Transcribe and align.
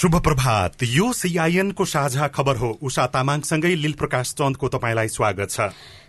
शुभ 0.00 0.14
प्रभात 0.16 0.82
यो 0.82 1.12
सीआईएन 1.12 1.70
को 1.70 1.84
साझा 1.84 2.26
खबर 2.28 2.56
हो। 2.56 2.68
उषा 2.82 3.04
तामाङसँगै 3.06 3.74
लील 3.74 3.92
प्रकाश 3.92 4.32
चन्दको 4.32 4.68
तपाईँलाई 4.68 5.08
स्वागत 5.10 5.50
छ। 5.50 5.60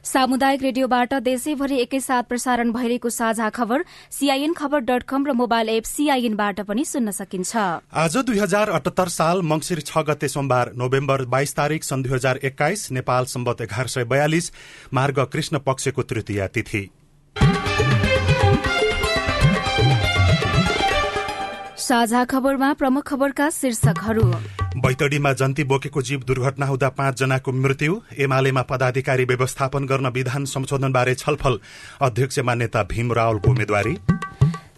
सामुदायिक 0.03 0.61
रेडियोबाट 0.63 1.13
देशैभरि 1.19 1.79
एकैसाथ 1.81 2.23
प्रसारण 2.23 2.71
भइरहेको 2.71 3.09
साझा 3.09 3.49
खबर 3.49 3.83
सीआईएन 4.11 4.53
खबर 4.53 4.79
डट 4.87 5.03
कम 5.03 5.25
र 5.27 5.31
मोबाइल 5.33 5.69
एप 5.69 5.83
सीआईएनबाट 5.83 6.59
पनि 6.63 6.85
सुन्न 6.85 7.11
सकिन्छ। 7.11 7.51
आज 7.91 8.17
दुई 8.23 8.39
हजार 8.39 8.69
अठहत्तर 8.71 9.07
साल 9.09 9.41
मंगिर 9.43 9.83
छ 9.83 10.07
गते 10.07 10.27
सोमबार 10.29 10.71
नोभेम्बर 10.77 11.25
बाइस 11.27 11.55
तारीक 11.55 11.83
सन् 11.83 12.03
दुई 12.03 12.15
हजार 12.15 12.39
एक्काइस 12.45 12.91
नेपाल 12.93 13.25
सम्बत 13.27 13.61
एघार 13.61 13.87
सय 13.87 14.07
बयालिस 14.07 14.51
मार्ग 14.93 15.19
कृष्ण 15.27 15.59
पक्षको 15.67 16.01
तृतीय 16.03 16.47
तिथि। 16.47 16.83
साझा 21.91 22.23
खबरमा 22.23 22.71
प्रमुख 22.73 23.03
खबरका 23.07 23.49
शीर्षकहरू। 23.49 24.23
बैतडीमा 24.79 25.31
जन्ती 25.33 25.63
बोकेको 25.63 26.01
जीव 26.01 26.23
दुर्घटना 26.27 26.65
हुँदा 26.65 26.89
पाँचजनाको 26.89 27.51
मृत्यु 27.51 27.99
एमालेमा 28.19 28.61
पदाधिकारी 28.61 29.25
व्यवस्थापन 29.25 29.85
गर्न 29.85 30.07
विधान 30.07 30.45
संशोधनबारे 30.47 31.15
छलफल 31.15 31.59
अध्यक्ष 32.01 32.39
मान्यता 32.39 32.83
भीम 32.87 33.13
रावलको 33.13 33.51
उम्मेद्वारी। 33.51 33.97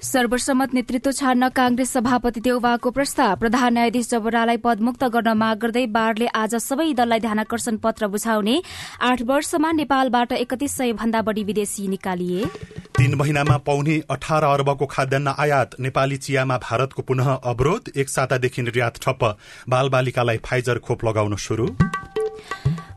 सर्वसम्मत 0.03 0.73
नेतृत्व 0.73 1.11
छाड्न 1.11 1.47
कांग्रेस 1.49 1.91
सभापति 1.93 2.39
देउवाको 2.41 2.91
प्रस्ताव। 2.91 3.35
प्रधान 3.39 3.73
न्यायाधीश 3.73 4.09
जबरालाई 4.09 4.57
पदमुक्त 4.59 5.03
गर्न 5.05 5.31
माग 5.33 5.57
गर्दै 5.57 5.85
बारले 5.89 6.27
आज 6.35 6.55
सबै 6.57 6.91
दललाई 6.93 7.19
ध्यानकर्षण 7.19 7.77
पत्र 7.79 8.07
बुझाउने 8.11 8.55
आठ 9.01 9.21
वर्षमा 9.23 9.71
नेपालबाट 9.71 10.31
एकतिस 10.33 10.75
सय 10.77 10.93
भन्दा 10.99 11.21
बढ़ी 11.23 11.43
विदेशी 11.43 11.87
निकालिए। 11.87 12.45
तीन 12.93 13.15
महिनामा 13.15 13.57
पाउने 13.63 13.99
अठार 14.09 14.43
अर्बको 14.43 14.85
खाद्यान्न 14.91 15.35
आयात 15.39 15.79
नेपाली 15.79 16.17
चियामा 16.19 16.57
भारतको 16.59 17.01
पुनः 17.01 17.33
अवरोध 17.33 17.91
एक 17.95 18.09
सातादेखि 18.09 18.61
निर्यात 18.61 18.99
ठप्प। 19.01 19.23
बाल 19.69 19.89
बालिकालाई 19.89 20.37
फाइजर 20.45 20.79
खोप 20.79 21.05
लगाउन 21.05 21.35
शुरू 21.39 21.67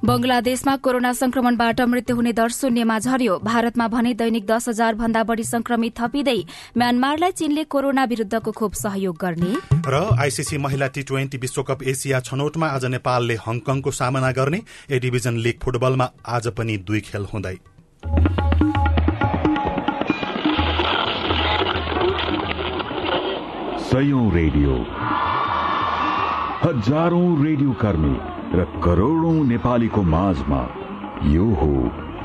बंगलादेशमा 0.07 0.75
कोरोना 0.87 1.12
संक्रमणबाट 1.12 1.81
मृत्यु 1.83 2.15
हुने 2.17 2.33
दर 2.33 2.49
शून्यमा 2.55 2.99
झर्यो। 2.99 3.39
भारतमा 3.43 3.87
भने 3.91 4.12
दैनिक 4.15 4.45
दस 4.47 4.69
हजार 4.69 4.95
भन्दा 4.95 5.23
बढ़ी 5.27 5.45
संक्रमित 5.45 5.99
थपिँदै 5.99 6.39
म्यानमारलाई 6.79 7.33
चीनले 7.33 7.65
कोरोना 7.67 8.05
विरूद्धको 8.05 8.53
खोप 8.53 8.73
सहयोग 8.79 9.17
गर्ने। 9.19 9.51
र 9.83 9.95
आईसीसी 10.15 10.59
महिला 10.59 10.87
टी 10.95 11.03
ट्वेन्टी 11.03 11.39
विश्वकप 11.39 11.83
एसिया 11.83 12.21
छनौटमा 12.23 12.67
आज 12.69 12.84
नेपालले 12.95 13.34
हङकङको 13.47 13.91
सामना 13.91 14.31
गर्ने। 14.39 14.62
ए 14.91 14.99
डिभिजन 15.03 15.43
लीग 15.43 15.59
फुटबलमा 15.65 16.07
आज 16.29 16.49
पनि 16.55 16.77
दुई 16.87 17.01
खेल 17.01 17.27
हुँदै। 17.27 17.57
सयौं 23.91 24.25
रेडियो। 24.33 24.73
हजारौं 26.62 27.29
रेडियो 27.45 27.73
कर्मी। 27.83 28.17
र 28.55 28.65
करोड़ौं 28.85 29.35
नेपालीको 29.45 30.03
माझमा 30.07 30.61
यो 31.27 31.45
हो 31.61 31.71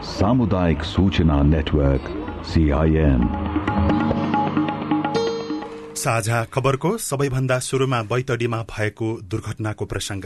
सामुदायिक 0.08 0.84
सूचना 0.86 1.42
नेटवर्क 1.44 2.10
सीआईएन 2.46 3.22
साझा 5.98 6.44
खबरको 6.54 6.98
सबैभन्दा 7.00 7.58
शुरूमा 7.68 8.02
बैतडीमा 8.12 8.62
भएको 8.70 9.10
दुर्घटनाको 9.32 9.86
प्रसंग 9.86 10.26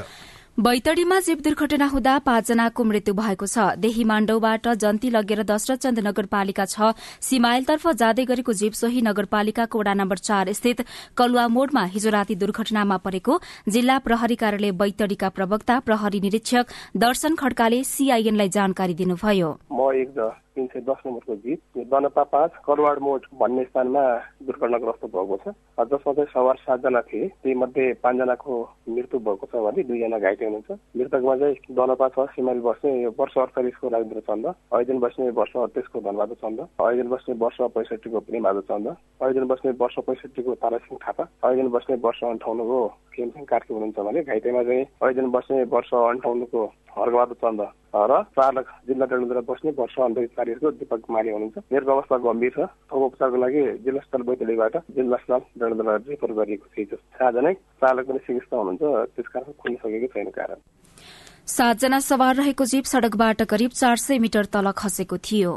बैतडीमा 0.57 1.19
जीव 1.19 1.39
दुर्घटना 1.43 1.85
हुँदा 1.85 2.17
पाँचजनाको 2.25 2.83
मृत्यु 2.83 3.13
भएको 3.13 3.45
छ। 3.45 3.75
देही 3.75 4.03
माण्डौबाट 4.03 4.67
जन्ती 4.73 5.09
लगेर 5.11 5.41
दशरथचन्द 5.43 5.99
नगरपालिका 5.99 6.65
छ। 6.65 6.95
सिमाइलतर्फ 7.19 7.87
जाँदै 7.93 8.25
गरेको 8.25 8.53
जीव 8.55 8.71
सोही 8.71 9.01
नगरपालिकाको 9.03 9.79
वडा 9.79 9.93
नम्बर 9.93 10.17
चार 10.19 10.53
स्थित 10.53 10.85
कलुवा 11.11 11.47
मोडमा 11.51 11.83
हिजो 11.91 12.09
राति 12.09 12.35
दुर्घटनामा 12.39 12.97
परेको 13.03 13.39
जिल्ला 13.67 13.97
प्रहरी 14.07 14.35
कार्यालय 14.39 14.71
बैतडीका 14.79 15.29
प्रवक्ता 15.35 15.79
प्रहरी 15.83 16.19
निरीक्षक 16.21 16.71
दर्शन 16.95 17.35
खड्काले 17.35 17.83
सीआईएनलाई 17.83 18.49
जानकारी 18.49 18.93
दिनुभयो। 18.95 19.51
तिन 20.55 20.67
सय 20.67 20.79
दस 20.87 21.01
नम्बरको 21.05 21.35
जिप 21.43 21.83
दनपा 21.91 22.23
पाँच 22.31 22.51
करवाड 22.65 22.99
मोड 23.03 23.25
भन्ने 23.39 23.63
स्थानमा 23.63 24.03
दुर्घटनाग्रस्त 24.47 25.05
भएको 25.05 25.37
छ। 25.43 25.53
जसमा 25.85 26.13
चाहिँ 26.13 26.31
सवार 26.33 26.55
सातजना 26.57 27.01
थिए 27.09 27.27
ती 27.43 27.53
मध्ये 27.55 27.91
पाँचजनाको 28.03 28.61
मृत्यु 28.89 29.19
भएको 29.19 29.45
छ 29.51 29.63
भने 29.65 29.83
दुईजना 29.83 30.19
घाइते 30.19 30.45
हुनुहुन्छ। 30.45 30.79
मृतकमा 30.97 31.35
चाहिँ 31.35 31.55
दनपा 31.75 32.07
छ 32.15 32.27
सिमाइल 32.35 32.59
बस्ने 32.67 32.93
वर्ष 33.19 33.37
अडचालिसको 33.37 33.87
राजेन्द्र 33.89 34.19
चन्द 34.27 34.45
ऐजन 34.79 34.99
बस्ने 34.99 35.29
वर्ष 35.35 35.53
अडतिसको 35.57 35.99
धनबहादुर 36.07 36.37
चन्द 36.41 36.59
ऐजन 36.81 37.07
बस्ने 37.09 37.35
वर्ष 37.43 37.57
पैँसठीको 37.75 38.19
प्रेमबहादुर 38.19 38.65
चन्द 38.71 38.87
ऐजन 39.23 39.45
बस्ने 39.51 39.71
वर्ष 39.81 39.99
पैँसठीको 40.07 40.55
तारासिंह 40.63 40.99
थापा 41.03 41.27
ऐजन 41.51 41.67
बस्ने 41.75 41.95
वर्ष 42.05 42.23
अन्ठाउन्नको 42.31 42.79
खेमसिंह 43.13 43.45
कार्की 43.45 43.73
हुनुहुन्छ 43.73 43.99
भने 44.07 44.23
घाइतेमा 44.23 44.63
चाहिँ 44.63 44.85
ऐजन 45.03 45.29
बस्ने 45.31 45.63
वर्ष 45.75 45.93
अन्ठाउन्नको 45.93 46.65
हर्कबहादुर 46.95 47.37
चन्द 47.43 47.61
र 47.95 48.13
चालक 48.35 48.67
जिल्ला 48.87 49.05
डडेलधुरा 49.05 49.41
बस्ने 49.49 49.71
वर्ष 49.77 49.95
अन्तिम 49.99 50.69
दीपक 50.79 50.99
कुमारी 51.05 51.29
हुनुहुन्छ। 51.29 51.57
मेरो 51.71 51.91
अवस्था 51.95 52.17
गम्भीर 52.25 52.51
छ। 52.51 52.67
थप 52.87 53.01
उपचारको 53.07 53.37
लागि 53.39 53.61
जिल्ला 53.83 53.99
अस्पताल 54.01 54.23
बैतडीबाट 54.27 54.75
जिल्ला 54.95 55.15
अस्पताल 55.15 55.41
डडेलधुरा 55.59 55.95
रेफर 56.07 56.31
गरिएको 56.39 56.67
थिएछ 56.73 56.91
आज 57.21 57.35
नै 57.45 57.53
चालक 57.79 58.05
पनि 58.07 58.19
चिकित्सा 58.27 58.55
हुनुहुन्छ। 58.55 58.83
त्यसकारण 59.15 59.51
खुल्न 59.59 59.75
सकेको 59.75 60.07
छैन 60.13 60.29
कारण। 60.35 60.59
सातजना 61.47 61.99
सवार 62.01 62.35
रहेको 62.35 62.65
जीप 62.65 62.85
सड़कबाट 62.85 63.41
करिब 63.45 63.71
चार 63.71 63.95
सय 63.97 64.17
मिटर 64.19 64.45
तल 64.51 64.71
खसेको 64.73 65.17
थियो। 65.23 65.53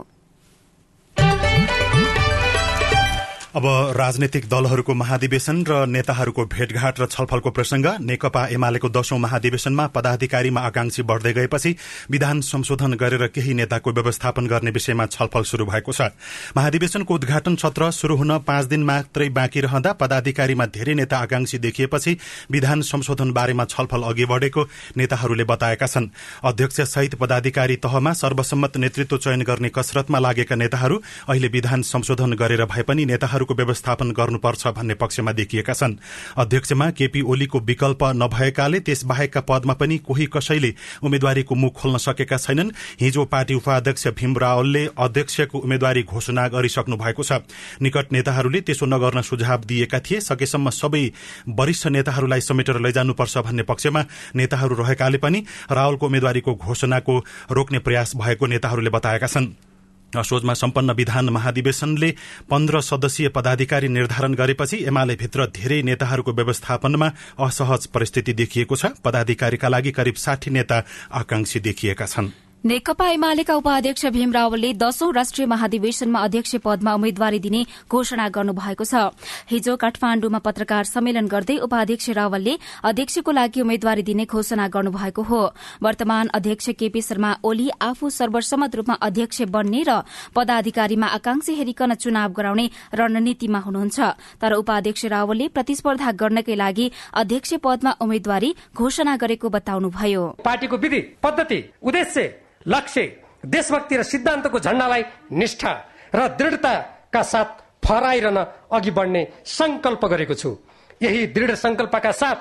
अब 3.59 3.67
राजनैतिक 3.97 4.45
दलहरूको 4.47 4.95
महाधिवेशन 4.95 5.63
र 5.67 5.87
नेताहरूको 5.91 6.45
भेटघाट 6.47 7.01
र 7.01 7.07
छलफलको 7.07 7.51
प्रसंग। 7.51 7.87
नेकपा 8.01 8.43
एमालेको 8.55 8.89
दशौं 8.89 9.19
महाधिवेशनमा 9.19 9.87
पदाधिकारीमा 9.91 10.61
आकांक्षी 10.63 11.03
बढ़दै 11.03 11.33
गएपछि 11.33 11.75
विधान 12.07 12.41
संशोधन 12.41 12.95
गरेर 12.95 13.27
केही 13.29 13.55
नेताको 13.55 13.93
व्यवस्थापन 13.93 14.47
गर्ने 14.47 14.71
विषयमा 14.71 15.07
छलफल 15.09 15.43
शुरू 15.43 15.67
भएको 15.67 15.93
छ। 15.93 16.15
महाधिवेशनको 16.57 17.15
उद्घाटन 17.15 17.57
सत्र 17.57 17.91
शुरू 17.91 18.17
हुन 18.17 18.39
पाँच 18.47 18.67
दिन 18.67 18.83
मात्रै 18.85 19.29
बाँकी 19.35 19.61
रहँदा 19.61 19.93
पदाधिकारीमा 19.99 20.67
धेरै 20.69 20.95
नेता 20.95 21.19
आकांक्षी 21.19 21.59
देखिएपछि 21.59 22.17
विधान 22.51 22.83
संशोधन 22.85 23.33
बारेमा 23.33 23.65
छलफल 23.67 24.07
अघि 24.07 24.25
बढ़ेको 24.25 24.67
नेताहरूले 24.97 25.45
बताएका 25.45 25.87
छन्। 25.89 26.09
अध्यक्ष 26.45 26.81
सहित 26.95 27.19
पदाधिकारी 27.19 27.77
तहमा 27.83 28.13
सर्वसम्मत 28.15 28.77
नेतृत्व 28.77 29.19
चयन 29.19 29.43
गर्ने 29.43 29.75
कसरतमा 29.75 30.19
लागेका 30.21 30.55
नेताहरू 30.55 31.03
अहिले 31.27 31.49
विधान 31.51 31.83
संशोधन 31.91 32.39
गरेर 32.39 32.65
भए 32.67 32.87
पनि 32.87 33.05
नेताहरू 33.09 33.47
नेताहरूको 33.49 33.55
व्यवस्थापन 33.55 34.11
गर्नुपर्छ 34.13 34.67
भन्ने 34.69 34.95
पक्षमा 34.95 35.33
देखिएका 35.33 35.73
छन्। 35.73 35.97
अध्यक्षमा 36.37 36.91
केपी 36.91 37.21
ओलीको 37.23 37.59
विकल्प 37.61 38.03
नभएकाले 38.15 38.81
त्यसबाहेकका 38.81 39.41
पदमा 39.41 39.75
पनि 39.75 39.99
कोही 39.99 40.27
कसैले 40.29 40.75
उम्मेद्वारीको 41.03 41.55
मुख 41.55 41.73
खोल्न 41.73 41.97
सकेका 41.99 42.37
छैनन्। 42.37 42.73
हिजो 43.01 43.25
पार्टी 43.25 43.55
उपाध्यक्ष 43.55 44.07
भीम 44.11 44.37
रावलले 44.39 44.85
अध्यक्षको 44.99 45.59
उम्मेद्वारी 45.59 46.03
घोषणा 46.05 46.49
गरिसक्नु 46.49 46.97
भएको 46.97 47.23
छ। 47.23 47.41
निकट 47.83 48.13
नेताहरूले 48.13 48.61
त्यसो 48.61 48.87
नगर्न 48.87 49.21
सुझाव 49.23 49.61
दिएका 49.65 50.01
थिए। 50.01 50.21
सकेसम्म 50.21 50.71
सबै 50.71 51.05
वरिष्ठ 51.49 51.87
नेताहरूलाई 51.89 52.41
समेटेर 52.41 52.81
लैजानुपर्छ 52.81 53.39
भन्ने 53.39 53.63
पक्षमा 53.63 54.05
नेताहरू 54.37 54.75
रहेकाले 54.77 55.19
पनि 55.19 55.45
रावलको 55.71 56.07
उम्मेद्वारीको 56.07 56.55
घोषणाको 56.55 57.15
रोक्ने 57.51 57.79
प्रयास 57.79 58.17
भएको 58.17 58.47
नेताहरूले 58.47 58.91
बताएका 58.91 59.27
छन्। 59.27 59.68
असोजमा 60.17 60.55
सम्पन्न 60.55 60.91
विधान 60.91 61.29
महाधिवेशनले 61.29 62.11
पन्ध्र 62.51 62.81
सदस्यीय 62.81 63.29
पदाधिकारी 63.29 63.89
निर्धारण 63.89 64.35
गरेपछि 64.35 64.77
एमाले 64.87 65.15
भित्र 65.15 65.47
धेरै 65.47 65.83
नेताहरूको 65.83 66.33
व्यवस्थापनमा 66.33 67.09
असहज 67.39 67.87
परिस्थिति 67.87 68.33
देखिएको 68.33 68.77
छ। 68.77 68.87
पदाधिकारीका 69.05 69.69
लागि 69.69 69.91
करिब 69.91 70.15
साठी 70.15 70.51
नेता 70.51 70.83
आकांक्षी 71.13 71.61
देखिएका 71.61 72.07
छनृ। 72.07 72.48
नेकपा 72.65 73.07
एमालेका 73.09 73.55
उपाध्यक्ष 73.55 74.07
भीम 74.13 74.33
रावलले 74.33 74.73
दशौं 74.75 75.13
राष्ट्रिय 75.15 75.47
महाधिवेशनमा 75.47 76.19
अध्यक्ष 76.19 76.55
पदमा 76.59 76.95
उम्मेद्वारी 76.95 77.39
दिने 77.39 77.63
घोषणा 77.87 78.29
गर्नुभएको 78.29 78.85
छ। 78.85 79.15
हिजो 79.47 79.77
काठमाण्डुमा 79.79 80.39
पत्रकार 80.43 80.85
सम्मेलन 80.85 81.27
गर्दै 81.31 81.57
उपाध्यक्ष 81.63 82.09
रावलले 82.19 82.55
अध्यक्षको 82.83 83.31
लागि 83.31 83.61
उम्मेद्वारी 83.63 84.03
दिने 84.03 84.25
घोषणा 84.27 84.67
गर्नुभएको 84.69 85.23
हो। 85.23 85.43
वर्तमान 85.83 86.29
अध्यक्ष 86.35 86.69
केपी 86.75 87.01
शर्मा 87.01 87.31
ओली 87.45 87.69
आफू 87.79 88.11
सर्वसम्मत 88.11 88.75
रूपमा 88.75 88.95
अध्यक्ष 89.07 89.43
बन्ने 89.55 89.83
र 89.87 90.03
पदाधिकारीमा 90.35 91.07
आकांक्षी 91.15 91.55
हेरिकन 91.55 91.95
चुनाव 91.95 92.33
गराउने 92.35 92.67
रणनीतिमा 92.93 93.59
हुनुहुन्छ। 93.59 93.99
तर 94.43 94.53
उपाध्यक्ष 94.59 95.05
रावलले 95.07 95.49
प्रतिस्पर्धा 95.55 96.11
गर्नकै 96.19 96.59
लागि 96.59 96.91
अध्यक्ष 97.15 97.55
पदमा 97.63 97.95
उम्मेद्वारी 98.03 98.51
घोषणा 98.75 99.17
गरेको 99.17 99.49
बताउनुभयो। 99.49 100.27
पार्टीको 100.43 100.77
विधि 100.77 101.01
पद्धति 101.23 101.63
उद्देश्य 101.87 102.27
लक्ष्य 102.69 103.03
देशभक्ति 103.47 103.97
र 103.97 104.03
सिद्धान्तको 104.03 104.59
झण्डालाई 104.59 105.03
निष्ठा 105.33 105.73
र 106.15 106.29
दृढताका 106.39 107.23
साथ 107.23 107.51
फहराइरहन 107.87 108.39
अघि 108.77 108.91
बढ्ने 108.91 109.27
संकल्प 109.59 110.05
गरेको 110.05 110.35
छु। 110.35 110.57
यही 111.03 111.27
दृढ 111.35 111.55
संकल्पका 111.57 112.13
साथ 112.13 112.37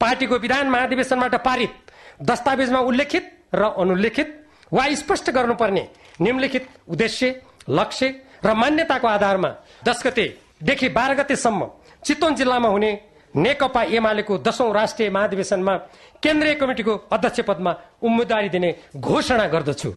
पार्टीको 0.00 0.38
विधान 0.38 0.68
महाधिवेशनबाट 0.70 1.34
पारित 1.44 1.72
दस्तावेजमा 2.22 2.80
उल्लेखित 2.90 3.30
र 3.54 3.62
अनुल्लेखित 3.82 4.28
वा 4.72 4.84
स्पष्ट 4.94 5.30
गर्नुपर्ने 5.30 5.88
निम्नलिखित 6.20 6.68
उद्देश्य 6.88 7.40
लक्ष्य 7.70 8.08
र 8.44 8.54
मान्यताको 8.54 9.08
आधारमा 9.08 9.50
दस 9.84 10.02
गतेदेखि 10.06 10.88
बाह्र 10.88 11.14
गतेसम्म 11.14 11.70
चितवन 12.04 12.34
जिल्लामा 12.34 12.68
हुने 12.68 12.92
नेकपा 13.34 13.82
एमालेको 13.96 14.38
दशौं 14.46 14.72
राष्ट्रिय 14.74 15.10
महाधिवेशनमा 15.10 15.74
केन्द्रीय 16.22 16.54
कमिटिको 16.54 16.94
अध्यक्ष 17.12 17.40
पदमा 17.48 17.72
उम्मेद्वारी 18.02 18.48
दिने 18.48 18.74
घोषणा 18.96 19.46
गर्दछु। 19.48 19.90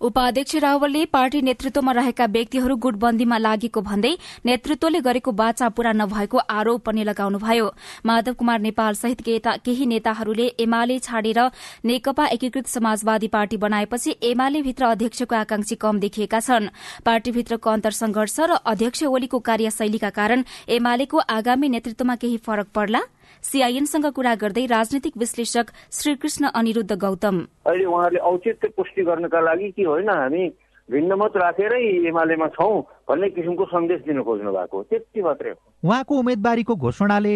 उपाध्यक्ष 0.00 0.54
रावलले 0.56 1.04
पार्टी 1.08 1.40
नेतृत्वमा 1.42 1.92
रहेका 1.92 2.24
व्यक्तिहरू 2.28 2.74
गुटबन्दीमा 2.76 3.36
लागेको 3.38 3.80
भन्दै 3.80 4.10
नेतृत्वले 4.44 5.00
गरेको 5.00 5.32
बाचा 5.32 5.68
पूरा 5.72 5.92
नभएको 5.92 6.38
आरोप 6.38 6.84
पनि 6.84 7.04
लगाउनुभयो। 7.04 7.70
माधव 8.04 8.32
कुमार 8.36 8.60
नेपाल 8.60 8.94
सहित 8.94 9.22
केही 9.64 9.86
नेताहरूले 9.86 10.46
एमाले 10.60 10.98
छाडेर 11.00 11.40
नेकपा 11.84 12.26
एकीकृत 12.28 12.66
समाजवादी 12.68 13.28
पार्टी 13.32 13.56
बनाएपछि 13.56 14.16
एमाले 14.22 14.62
भित्र 14.62 14.84
अध्यक्षको 14.86 15.34
आकांक्षी 15.34 15.74
कम 15.80 16.00
देखिएका 16.00 16.40
छन्। 16.40 16.68
पार्टीभित्रको 17.00 17.70
अन्तर्संघर्ष 17.70 18.38
र 18.42 18.60
अध्यक्ष 18.66 19.02
ओलीको 19.06 19.38
कार्यशैलीका 19.40 20.10
कारण 20.12 20.44
एमालेको 20.68 21.18
आगामी 21.18 21.68
नेतृत्वमा 21.68 22.14
केही 22.16 22.36
फरक 22.36 22.68
पर्ला? 22.74 23.00
सीआईएनसँग 23.46 24.06
कुरा 24.12 24.34
गर्दै 24.36 24.64
राजनैतिक 24.66 25.16
विश्लेषक 25.16 25.66
श्रीकृष्ण 25.98 26.46
अनिरूद्ध 26.54 26.92
गौतम। 26.98 27.36
अहिले 27.66 27.84
उहाँले 27.86 28.18
औचित्य 28.30 28.68
पुष्टि 28.76 29.02
गर्नका 29.08 29.40
लागि 29.40 29.70
कि 29.76 29.82
होइन 29.84 30.08
हामी 30.10 30.46
भिन्नमत 30.88 31.36
राखेरै 31.36 31.82
एमालेमा 32.08 32.46
छौँ 32.56 32.74
भन्ने 33.08 33.28
किसिमको 33.36 33.64
सन्देश 33.66 34.00
दिन 34.02 34.22
खोज्नु 34.22 34.50
भएको 34.52 34.82
त्यति 34.90 35.22
मात्रै 35.22 35.50
हो। 35.50 35.58
उहाँको 35.82 36.18
उम्मेदवारीको 36.18 36.74
घोषणाले 36.74 37.34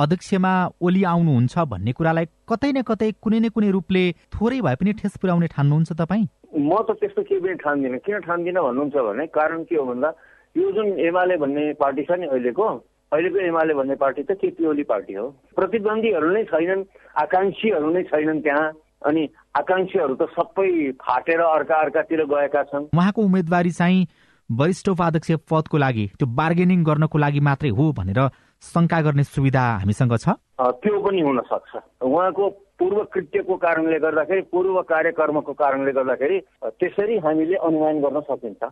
अध्यक्षमा 0.00 0.52
ओली 0.80 1.02
आउनुहुन्छ 1.04 1.58
भन्ने 1.70 1.92
कुरालाई 1.92 2.26
कतै 2.48 2.70
न 2.72 2.82
कतै 2.88 3.10
कुनै 3.20 3.40
न 3.40 3.48
कुनै 3.52 3.70
रूपले 3.76 4.04
थोरै 4.32 4.60
भए 4.64 4.76
पनि 4.80 4.92
ठेस 5.00 5.16
पुर्याउने 5.20 5.48
ठान्नुहुन्छ 5.54 5.92
तपाईँ? 5.92 6.26
म 6.56 6.72
त 6.88 6.96
त्यस्तो 7.00 7.22
केही 7.28 7.40
पनि 7.40 7.54
ठान्दिनँ। 7.64 7.98
किन 8.04 8.18
ठान्दिनँ 8.24 8.62
भन्नुहुन्छ 8.64 8.96
भने 8.96 9.26
कारण 9.28 9.64
के 9.68 9.76
हो 9.76 9.84
भन्दा 9.84 10.08
यो 10.56 10.70
जुन 10.72 10.88
एमाले 11.08 11.36
भन्ने 11.36 11.64
पार्टी 11.80 12.02
छ 12.04 12.20
नि 12.20 12.26
अहिलेको 12.26 12.68
अहिलेको 13.12 13.38
एमाले 13.42 13.74
भन्ने 13.74 13.94
पार्टी 13.98 14.22
त 14.22 14.38
केपी 14.38 14.66
ओली 14.70 14.82
पार्टी 14.86 15.14
हो। 15.14 15.26
प्रतिद्वन्दीहरू 15.58 16.28
नै 16.30 16.44
छैनन् 16.46 16.82
आकाङ्क्षीहरू 17.18 17.90
नै 17.90 18.02
छैनन् 18.06 18.42
त्यहाँ 18.42 18.68
अनि 19.02 19.22
आकाङ्क्षीहरू 19.58 20.14
त 20.14 20.30
सबै 20.30 20.70
फाटेर 21.02 21.40
अर्का 21.42 21.76
अर्कातिर 21.84 22.24
गएका 22.30 22.62
छन्। 22.70 22.94
उहाँको 22.94 23.20
उम्मेदवारी 23.22 23.70
चाहिँ 23.74 24.06
वरिष्ठ 24.50 24.88
उपाध्यक्ष 24.94 25.30
पदको 25.50 25.76
लागि 25.78 26.06
त्यो 26.18 26.26
बार्गेनिङ 26.38 26.84
गर्नको 26.86 27.18
लागि 27.18 27.40
मात्रै 27.50 27.70
हो 27.74 27.90
भनेर 27.98 28.20
शङ्का 28.62 29.00
गर्ने 29.02 29.24
सुविधा 29.26 29.64
हामीसँग 29.82 30.14
छ। 30.14 30.38
त्यो 30.78 30.94
पनि 31.02 31.20
हुन 31.26 31.40
सक्छ। 31.50 31.72
उहाँको 32.06 32.44
पूर्व 32.78 32.98
कृत्यको 33.12 33.56
कारणले 33.58 33.98
गर्दाखेरि 34.06 34.42
पूर्व 34.54 34.76
कार्यक्रमको 34.86 35.52
कारणले 35.52 35.92
गर्दाखेरि 35.98 36.38
त्यसरी 36.78 37.16
हामीले 37.26 37.56
अनुमान 37.58 38.00
गर्न 38.06 38.20
सकिन्छ। 38.30 38.62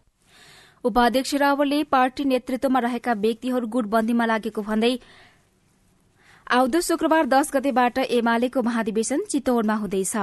उपाध्यक्ष 0.85 1.35
रावलले 1.35 1.83
पार्टी 1.85 2.25
नेतृत्वमा 2.25 2.81
रहेका 2.81 3.13
व्यक्तिहरू 3.19 3.67
गुटबन्दीमा 3.67 4.27
लागेको 4.27 4.63
भन्दै 4.63 4.95
आउँदो 6.51 6.81
शुक्रबार 6.81 7.27
दश 7.27 7.51
गतेबाट 7.55 7.99
एमालेको 7.99 8.63
महाधिवेशन 8.63 9.21
चितवनमा 9.31 9.75
हुँदैछ। 9.75 10.15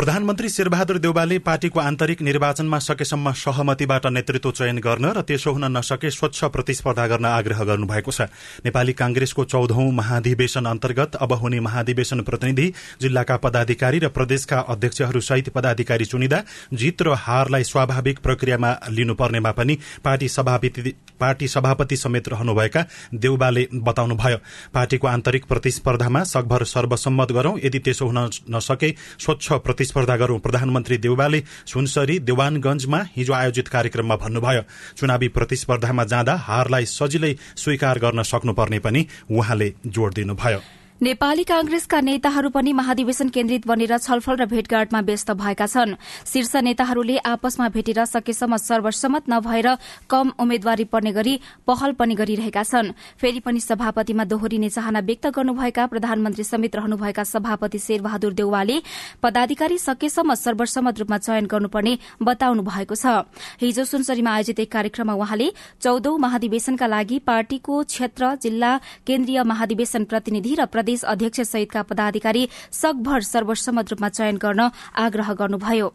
प्रधानमन्त्री 0.00 0.48
शेरबहादुर 0.48 0.98
देउबाले 0.98 1.38
पार्टीको 1.38 1.80
आन्तरिक 1.80 2.20
निर्वाचनमा 2.22 2.78
सकेसम्म 2.80 3.32
सहमतिबाट 3.36 4.06
नेतृत्व 4.08 4.50
चयन 4.50 4.78
गर्न 4.80 5.04
र 5.12 5.22
त्यसो 5.28 5.52
हुन 5.52 5.64
नसके 5.76 6.10
स्वच्छ 6.10 6.44
प्रतिस्पर्धा 6.46 7.06
गर्न 7.06 7.24
आग्रह 7.28 7.60
गर्नुभएको 7.64 8.10
छ। 8.10 8.20
नेपाली 8.64 8.92
कांग्रेसको 8.96 9.44
चौधौं 9.44 9.90
महाधिवेशन 9.92 10.64
अन्तर्गत 10.64 11.16
अब 11.20 11.32
हुने 11.42 11.60
महाधिवेशन 11.60 12.20
प्रतिनिधि 12.22 12.72
जिल्लाका 13.02 13.36
पदाधिकारी 13.36 13.98
र 13.98 14.08
प्रदेशका 14.08 14.58
अध्यक्षहरू 14.72 15.20
सहित 15.20 15.48
पदाधिकारी 15.52 16.04
चुनिदा 16.06 16.40
जित 16.72 17.02
र 17.02 17.12
हारलाई 17.20 17.64
स्वाभाविक 17.64 18.24
प्रक्रियामा 18.24 18.72
लिनुपर्नेमा 18.90 19.52
पनि 19.52 19.78
पार्टी 20.00 21.48
सभापति 21.50 21.96
समेत 21.96 22.28
रहनुभएका 22.28 22.84
देउबाले 23.20 23.66
बताउनुभयो। 23.84 24.38
पार्टीको 24.72 25.06
आन्तरिक 25.08 25.44
प्रतिस्पर्धामा 25.44 26.24
सकभर 26.24 26.64
सर्वसम्मत 26.66 27.32
गरौं 27.32 27.54
यदि 27.60 27.78
त्यसो 27.84 28.06
हुन 28.06 28.18
नसके 28.50 28.94
स्वच्छ 29.20 29.52
प्रतिस्पर्धा 29.90 30.16
गरौं। 30.16 30.38
प्रधानमन्त्री 30.38 30.96
देउबाले 30.98 31.42
सुनसरी 31.66 32.18
देवानगंजमा 32.20 33.00
हिजो 33.16 33.32
आयोजित 33.32 33.68
कार्यक्रममा 33.68 34.16
भन्नुभयो 34.16 34.62
चुनावी 34.96 35.28
प्रतिस्पर्धामा 35.28 36.04
जाँदा 36.04 36.34
हारलाई 36.46 36.84
सजिलै 36.86 37.34
स्वीकार 37.56 37.98
गर्न 37.98 38.22
सक्नुपर्ने 38.22 38.78
पनि 38.78 39.06
उहाँले 39.30 39.74
जोड़ 39.86 40.12
दिनुभयो। 40.14 40.79
नेपाली 41.00 41.42
कांग्रेसका 41.48 42.00
नेताहरू 42.00 42.48
पनि 42.52 42.72
महाधिवेशन 42.72 43.28
केन्द्रित 43.32 43.66
बनेर 43.66 43.96
छलफल 43.98 44.36
र 44.36 44.44
भेटघाटमा 44.44 45.00
व्यस्त 45.00 45.30
भएका 45.32 45.66
छन्। 45.66 45.96
शीर्ष 46.28 46.56
नेताहरूले 46.60 47.16
आपसमा 47.16 47.68
भेटेर 47.72 48.04
सकेसम्म 48.04 48.56
सर्वसम्मत 48.60 49.30
नभएर 49.32 49.68
कम 50.04 50.32
उम्मेद्वारी 50.36 50.84
पर्ने 50.92 51.12
गरी 51.12 51.40
पहल 51.64 51.92
पनि 51.96 52.14
गरिरहेका 52.14 52.62
छन्। 52.62 52.92
फेरि 53.16 53.40
पनि 53.40 53.60
सभापतिमा 53.60 54.24
दोहोरिने 54.28 54.68
चाहना 54.68 55.00
व्यक्त 55.00 55.26
गर्नुभएका 55.32 55.86
प्रधानमन्त्री 55.88 56.44
समेत 56.44 56.76
रहनुभएका 56.76 57.24
सभापति 57.24 57.78
शेरबहादुर 57.80 58.32
देउवाले 58.36 58.76
पदाधिकारी 59.22 59.78
सकेसम्म 59.80 60.34
सर्वसम्मत 60.36 60.98
रूपमा 61.00 61.18
चयन 61.18 61.46
गर्नुपर्ने 61.48 61.96
बताउनु 62.20 62.62
भएको 62.62 62.94
छ। 62.94 63.24
हिजो 63.56 63.84
सुनसरीमा 63.86 64.30
आयोजित 64.30 64.60
एक 64.60 64.72
कार्यक्रममा 64.72 65.16
उहाँले 65.16 65.48
चौधौं 65.80 66.18
महाधिवेशनका 66.20 66.86
लागि 66.86 67.18
पार्टीको 67.24 67.82
क्षेत्र 67.88 68.36
जिल्ला 68.36 68.76
केन्द्रीय 69.08 69.42
महाधिवेशन 69.48 70.04
प्रतिनिधि 70.04 70.54
र 70.60 70.68
प्रदेश 70.90 71.04
अध्यक्ष 71.04 71.40
सहितका 71.40 71.82
पदाधिकारी 71.82 72.48
सकभर 72.72 73.20
सर्वसम्मत 73.22 73.90
रूपमा 73.90 74.08
चयन 74.10 74.36
गर्न 74.36 74.70
आग्रह 74.98 75.32
गर्नुभयो। 75.38 75.88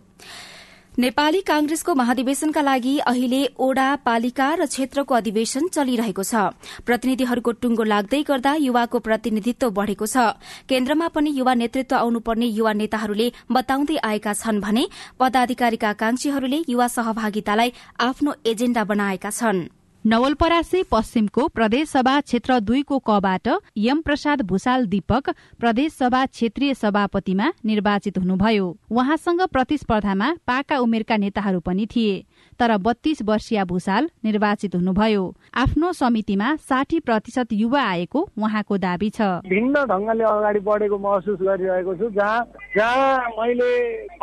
नेपाली 0.95 1.41
कांग्रेसको 1.43 1.93
महाधिवेशनका 1.93 2.61
लागि 2.61 2.97
अहिले 3.03 3.41
ओडा 3.59 3.87
पालिका 4.07 4.47
र 4.55 4.65
क्षेत्रको 4.65 5.13
अधिवेशन 5.13 5.67
चलिरहेको 5.67 6.23
छ। 6.23 6.55
प्रतिनिधिहरूको 6.87 7.51
टुङ्गो 7.59 7.83
लाग्दै 7.83 8.21
गर्दा 8.23 8.53
युवाको 8.63 8.99
प्रतिनिधित्व 9.03 9.69
बढ़ेको 9.75 10.07
छ। 10.07 10.39
केन्द्रमा 10.71 11.07
पनि 11.11 11.29
युवा 11.35 11.53
नेतृत्व 11.59 11.95
आउनुपर्ने 11.95 12.47
युवा 12.55 12.73
नेताहरूले 12.79 13.27
बताउँदै 13.51 13.97
आएका 13.99 14.33
छन् 14.33 14.63
भने 14.63 14.83
पदाधिकारीका 15.19 15.89
आकांक्षीहरूले 15.89 16.59
युवा 16.71 16.87
सहभागितालाई 16.87 17.69
आफ्नो 17.99 18.31
एजेण्डा 18.47 18.83
बनाएका 18.87 19.29
छनृ। 19.29 19.67
नवलपरासी 20.05 20.81
पश्चिमको 20.83 21.47
प्रदेशसभा 21.47 22.19
क्षेत्र 22.21 22.59
दुईको 22.59 22.97
कबाट 22.99 23.47
यम 23.77 24.01
प्रसाद 24.01 24.41
भूषाल 24.41 24.85
दीपक 24.85 25.29
प्रदेशसभा 25.59 26.25
क्षेत्रीय 26.25 26.73
सभापतिमा 26.73 27.51
निर्वाचित 27.65 28.17
हुनुभयो। 28.17 28.67
उहाँसँग 28.91 29.41
प्रतिस्पर्धामा 29.47 30.29
पाका 30.47 30.77
उमेरका 30.77 31.17
नेताहरू 31.17 31.59
पनि 31.59 31.85
थिए। 31.85 32.25
तर 32.59 32.75
बत्तीस 32.77 33.21
वर्षीय 33.25 33.63
भूषाल 33.65 34.09
निर्वाचित 34.25 34.75
हुनुभयो। 34.75 35.23
आफ्नो 35.55 35.91
समितिमा 35.93 36.55
साठी 36.69 36.99
प्रतिशत 36.99 37.53
युवा 37.53 37.81
आएको 37.83 38.19
उहाँको 38.37 38.77
दावी 38.77 39.09
छ। 39.09 39.21
भिन्न 39.45 39.83
ढङ्गले 39.85 40.23
अगाडि 40.25 40.59
बढेको 40.59 40.97
महसुस 40.99 41.39
गरिरहेको 41.41 41.95
छु 41.95 42.09
जहाँ 42.15 42.39
जहाँ 42.75 43.29
मैले 43.39 43.71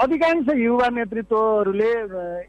अधिकांश 0.02 0.46
युवा 0.56 0.88
नेतृत्वहरूले 0.88 1.92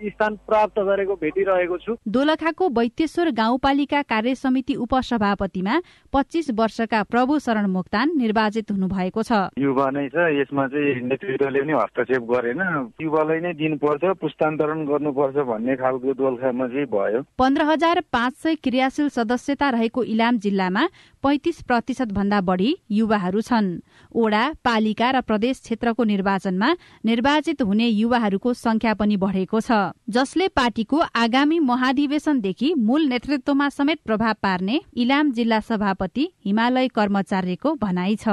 स्थान 0.10 0.36
प्राप्त 0.48 0.80
गरेको 0.80 1.16
भेटिरहेको 1.22 1.78
छु। 1.78 1.96
दोलखाको 2.08 2.70
वैद्येश्वर 2.70 3.30
गाउँपालिका 3.34 4.02
कार्य 4.04 4.36
समिति 4.36 4.76
उपसभापतिमा 4.84 5.80
पच्चिस 6.14 6.50
वर्षका 6.60 7.04
प्रभु 7.04 7.40
शरण 7.40 7.66
मोक्तान 7.72 8.12
निर्वाचित 8.18 8.72
हुनुभएको 8.72 9.24
छ। 9.24 9.32
युवा 9.60 9.90
नै 9.92 10.08
छ 10.10 10.28
यसमा 10.40 10.68
चाहिँ 10.68 11.02
नेतृत्वले 11.08 11.62
पनि 11.62 11.74
हस्तक्षेप 11.74 12.24
गरेन। 12.32 12.62
युवालाई 13.02 13.40
नै 13.40 13.54
दिनुपर्छ 13.54 14.04
पुस्तान्तरण 14.22 14.86
गर्नुपर्छ 14.86 15.36
भन्ने 15.44 15.73
भन्ने 15.74 15.82
खालको 15.82 16.14
दोलखामा 16.14 16.68
चाहिँ 16.68 16.86
भयो। 16.86 17.22
पन्ध्र 17.38 17.62
हजार 17.64 18.04
पाँच 18.12 18.34
सय 18.34 18.56
क्रियाशील 18.56 19.10
सदस्यता 19.10 19.70
रहेको 19.70 20.04
इलाम 20.06 20.38
जिल्लामा 20.38 20.84
पैंतिस 21.24 21.62
प्रतिशत 21.64 22.12
भन्दा 22.12 22.40
बढ़ी 22.42 22.76
युवाहरू 22.92 23.42
छन्। 23.42 23.68
ओडा 24.16 24.44
पालिका 24.64 25.10
र 25.12 25.22
प्रदेश 25.22 25.60
क्षेत्रको 25.60 26.04
निर्वाचनमा 26.04 26.70
निर्वाचित 27.06 27.62
हुने 27.62 27.88
युवाहरूको 27.88 28.54
संख्या 28.54 28.94
पनि 28.94 29.18
बढ़ेको 29.18 29.60
छ। 29.60 29.72
जसले 30.10 30.48
पार्टीको 30.52 31.00
आगामी 31.16 31.60
महाधिवेशनदेखि 31.62 32.74
मूल 32.78 33.08
नेतृत्वमा 33.08 33.70
समेत 33.70 34.00
प्रभाव 34.06 34.34
पार्ने 34.44 34.82
इलाम 34.96 35.32
जिल्ला 35.32 35.60
सभापति 35.62 36.30
हिमालय 36.46 36.88
कर्मचार्यको 36.92 37.74
भनाइ 37.82 38.16
छ। 38.16 38.28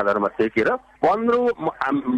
आधारमा 0.00 0.28
पन्ध्रौँ 1.00 1.46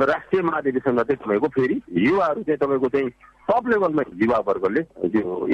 राष्ट्रिय 0.06 0.42
महाधिवेशनमा 0.42 1.02
चाहिँ 1.02 1.16
तपाईँको 1.16 1.48
फेरि 1.48 1.80
युवाहरू 1.98 2.42
चाहिँ 2.42 2.58
तपाईँको 2.58 2.88
चाहिँ 2.88 3.10
टप 3.48 3.68
लेभलमा 3.68 4.02
युवा 4.22 4.38
वर्गले 4.46 4.82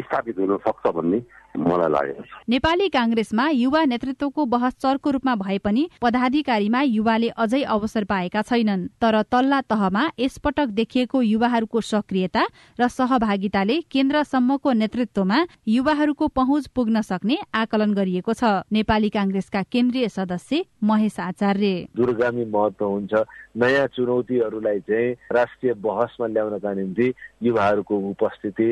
स्थापित 0.00 0.38
हुन 0.38 0.57
सक्छ 0.59 0.92
भन्ने 0.97 1.18
मलाई 1.59 1.90
लागेको 1.90 2.23
छ 2.23 2.45
नेपाली 2.49 2.88
कांग्रेसमा 2.88 3.49
युवा 3.49 3.78
नेतृत्वको 3.85 4.45
बहस 4.47 4.75
चर्को 4.83 5.11
रूपमा 5.11 5.35
भए 5.37 5.59
पनि 5.59 5.89
पदाधिकारीमा 6.03 6.81
युवाले 6.83 7.29
अझै 7.37 7.63
अवसर 7.63 8.05
पाएका 8.05 8.43
छैनन्। 8.43 8.87
तर 9.01 9.23
तल्ला 9.23 9.61
तहमा 9.63 10.03
यसपटक 10.19 10.69
देखिएको 10.75 11.23
युवाहरूको 11.23 11.81
सक्रियता 11.83 12.43
र 12.81 12.89
सहभागिताले 12.89 13.81
केन्द्रसम्मको 13.91 14.73
नेतृत्वमा 14.73 15.39
युवाहरूको 15.69 16.29
पहुँच 16.31 16.67
पुग्न 16.75 17.01
सक्ने 17.03 17.39
आकलन 17.55 17.95
गरिएको 17.95 18.33
छ। 18.33 18.45
नेपाली 18.73 19.09
कांग्रेसका 19.09 19.63
केन्द्रीय 19.63 20.09
सदस्य 20.09 20.65
महेश 20.83 21.21
आचार्य। 21.21 21.89
दूरगामी 21.97 22.45
महत्व 22.45 22.85
हुन्छ। 22.85 23.13
नयाँ 23.57 23.87
चुनौतीहरूलाई 23.87 24.81
चाहिँ 24.81 25.15
राष्ट्रिय 25.33 25.73
बहसमा 25.83 26.27
ल्याउनका 26.27 26.73
निम्ति 26.75 27.13
युवाहरूको 27.43 27.95
उपस्थिति 28.11 28.69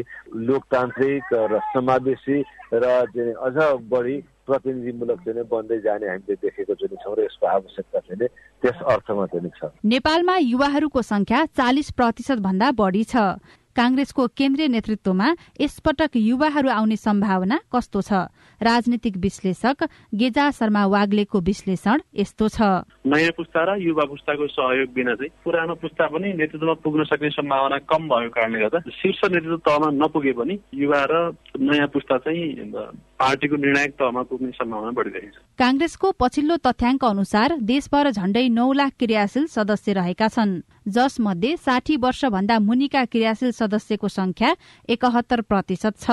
लोकतान्त्रिक 0.47 1.35
र 1.35 1.61
समावेशी 1.75 2.39
र 2.73 2.85
अझ 2.87 3.57
बढी 3.91 4.17
प्रतिनिधिमूलक 4.47 5.19
चाहिँ 5.26 5.45
बन्दै 5.50 5.79
जाने 5.85 6.07
हामीले 6.07 6.35
देखेको 6.47 6.75
चाहिँ 6.75 6.99
छौँ 7.05 7.15
र 7.17 7.26
यसको 7.26 7.47
आवश्यकता 7.47 7.99
चाहिँ 8.07 8.29
त्यस 8.62 8.79
अर्थमा 8.95 9.26
चाहिँ 9.26 9.50
छ 9.59 9.71
नेपालमा 9.85 10.37
युवाहरूको 10.37 11.03
संख्या 11.03 11.45
चालिस 11.59 11.91
प्रतिशत 11.99 12.38
भन्दा 12.49 12.71
बढी 12.79 13.05
छ। 13.05 13.38
कांग्रेसको 13.76 14.26
केन्द्रीय 14.33 14.69
नेतृत्वमा 14.73 15.29
यसपटक 15.61 16.17
युवाहरू 16.17 16.69
आउने 16.73 16.97
सम्भावना 16.97 17.57
कस्तो 17.69 18.00
छ? 18.00 18.12
राजनीतिक 18.61 19.17
विश्लेषक 19.21 19.85
गेजा 20.17 20.50
शर्मा 20.57 20.85
वाग्लेको 20.88 21.41
विश्लेषण 21.45 22.00
यस्तो 22.17 22.49
छ। 22.49 22.88
नयाँ 23.05 23.37
पुस्ता 23.37 23.61
र 23.69 23.76
युवा 23.76 24.05
पुस्ताको 24.09 24.47
सहयोग 24.49 24.88
बिना 24.97 25.15
चाहिँ 25.21 25.31
पुरानो 25.45 25.75
पुस्ता 25.76 26.07
पनि 26.09 26.33
नेतृत्वमा 26.41 26.75
पुग्न 26.81 27.05
सक्ने 27.05 27.31
सम्भावना 27.37 27.79
कम 27.85 28.09
भएको 28.09 28.33
कारणले 28.33 28.61
गर्दा 28.65 28.81
शीर्ष 28.97 29.21
नेतृत्व 29.29 29.61
तहमा 29.69 29.88
नपुगे 30.00 30.33
पनि 30.33 30.55
युवा 30.73 31.03
र 31.12 31.15
नयाँ 31.61 31.93
पुस्ता 31.93 32.17
चाहिँ 32.25 32.73
पार्टीको 33.20 33.56
निर्णायक 33.56 33.92
तहमा 33.96 34.23
पुग्ने 34.28 34.50
सम्भावना 34.52 34.90
बढिरहेको 34.92 35.30
छ। 35.32 36.12
पछिल्लो 36.20 36.56
तथ्याङ्क 36.56 37.04
अनुसार 37.04 37.56
देशभर 37.62 38.11
झण्डै 38.11 38.49
नौ 38.49 38.73
लाख 38.73 38.92
क्रियाशील 38.99 39.46
सदस्य 39.46 39.92
रहेका 39.92 40.28
छन्। 40.28 40.61
जसमध्ये 40.87 41.56
साठी 41.56 41.96
वर्ष 41.96 42.25
भन्दा 42.30 42.58
मुनिका 42.58 43.04
क्रियाशील 43.04 43.50
सदस्यको 43.50 44.08
संख्या 44.08 44.50
एकहत्तर 44.88 45.40
प्रतिशत 45.49 45.94
छ। 45.99 46.06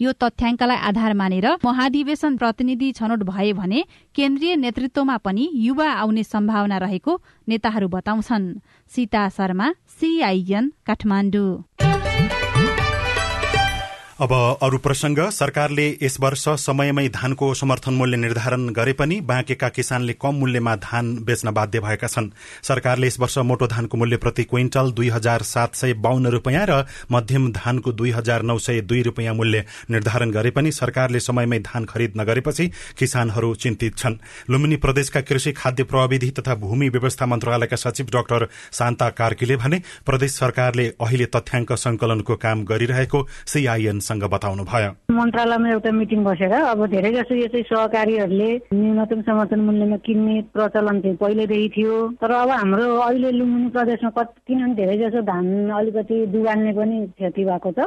यो 0.00 0.12
तथ्याङ्कलाई 0.12 0.76
आधार 0.90 1.12
मानेर 1.14 1.46
महाधिवेशन 1.64 2.36
प्रतिनिधि 2.36 2.92
छनौट 2.92 3.22
भए 3.30 3.52
भने 3.52 3.80
केन्द्रीय 4.14 4.56
नेतृत्वमा 4.56 5.16
पनि 5.16 5.48
युवा 5.54 5.88
आउने 6.02 6.22
सम्भावना 6.24 6.78
रहेको 6.78 7.12
नेताहरू 7.48 7.88
बताउँछन्। 7.88 8.54
सीता 8.90 9.28
शर्मा 9.28 9.66
सीआईएन 9.88 10.72
काठमाडौँ। 10.86 11.89
अब 14.20 14.32
अरू 14.62 14.78
प्रसंग 14.78 15.18
सरकारले 15.32 15.84
यस 16.02 16.16
वर्ष 16.20 16.42
समयमै 16.60 17.06
धानको 17.08 17.46
समर्थन 17.54 17.94
मूल्य 17.94 18.16
निर्धारण 18.16 18.68
गरे 18.70 18.92
पनि 18.92 19.20
बाँकेका 19.20 19.68
किसानले 19.68 20.12
कम 20.12 20.34
मूल्यमा 20.36 20.74
धान 20.76 21.14
बेच्न 21.24 21.50
बाध्य 21.50 21.80
भएका 21.80 22.06
छन्। 22.06 22.28
सरकारले 22.62 23.06
यस 23.06 23.18
वर्ष 23.20 23.36
मोटो 23.40 23.66
धानको 23.66 23.98
मूल्य 23.98 24.16
प्रति 24.16 24.44
क्विन्टल 24.44 24.90
दुई 24.92 25.08
हजार 25.08 25.42
सात 25.42 25.74
सय 25.74 25.92
बाहन्न 25.98 26.26
रूपियाँ 26.26 26.66
र 26.68 26.84
मध्यम 27.12 27.50
धानको 27.52 27.92
दुई 27.92 28.10
हजार 28.10 28.42
नौ 28.42 28.58
सय 28.58 28.80
दुई 28.82 29.00
रूपियाँ 29.02 29.34
मूल्य 29.34 29.64
निर्धारण 29.90 30.30
गरे 30.30 30.50
पनि 30.50 30.72
सरकारले 30.72 31.20
समयमै 31.20 31.58
धान 31.62 31.84
खरिद 31.84 32.20
नगरेपछि 32.20 32.68
किसानहरू 32.98 33.54
चिन्तित 33.56 33.96
छन्। 33.96 34.18
लुम्बिनी 34.50 34.76
प्रदेशका 34.84 35.20
कृषि 35.22 35.52
खाद्य 35.52 35.84
प्रविधि 35.84 36.30
तथा 36.40 36.54
भूमि 36.66 36.88
व्यवस्था 36.90 37.26
मन्त्रालयका 37.26 37.76
सचिव 37.78 38.12
डाक्टर 38.12 38.48
शान्ता 38.72 39.10
कार्कीले 39.16 39.56
भने 39.56 39.80
प्रदेश 40.06 40.34
सरकारले 40.34 40.88
अहिले 41.00 41.26
तथ्याङ्क 41.32 41.72
संकलनको 41.78 42.36
काम 42.36 42.64
गरिरहेको 42.66 43.26
सीआईएन 43.46 44.08
सँग 44.10 44.24
बताउनु 44.34 44.64
भयो। 44.66 44.90
मन्त्रालयमा 45.14 45.68
एउटा 45.70 45.90
मिटिङ 45.94 46.20
बसेर 46.26 46.52
अब 46.52 46.86
धेरै 46.90 47.10
जसो 47.14 47.34
यो 47.34 47.46
चाहिँ 47.54 47.64
सहकारीहरूले 47.70 48.50
न्यूनतम 48.74 49.20
समर्थन 49.22 49.60
मूल्यमा 49.70 49.96
किन्ने 50.06 50.36
प्रचलन 50.54 51.00
चाहिँ 51.00 51.16
पहिलेदेखि 51.22 51.68
थियो। 51.76 51.94
तर 52.18 52.30
अब 52.42 52.50
हाम्रो 52.50 52.86
अहिले 53.06 53.30
लुम्बिनी 53.38 53.68
प्रदेशमा 53.70 54.10
किनभने 54.18 54.74
धेरै 54.74 54.96
जसो 54.98 55.20
धान 55.30 55.46
अलिकति 55.78 56.16
डुबाल्ने 56.34 56.72
पनि 56.78 56.96
क्षति 57.06 57.44
भएको 57.44 57.70
छ। 57.78 57.80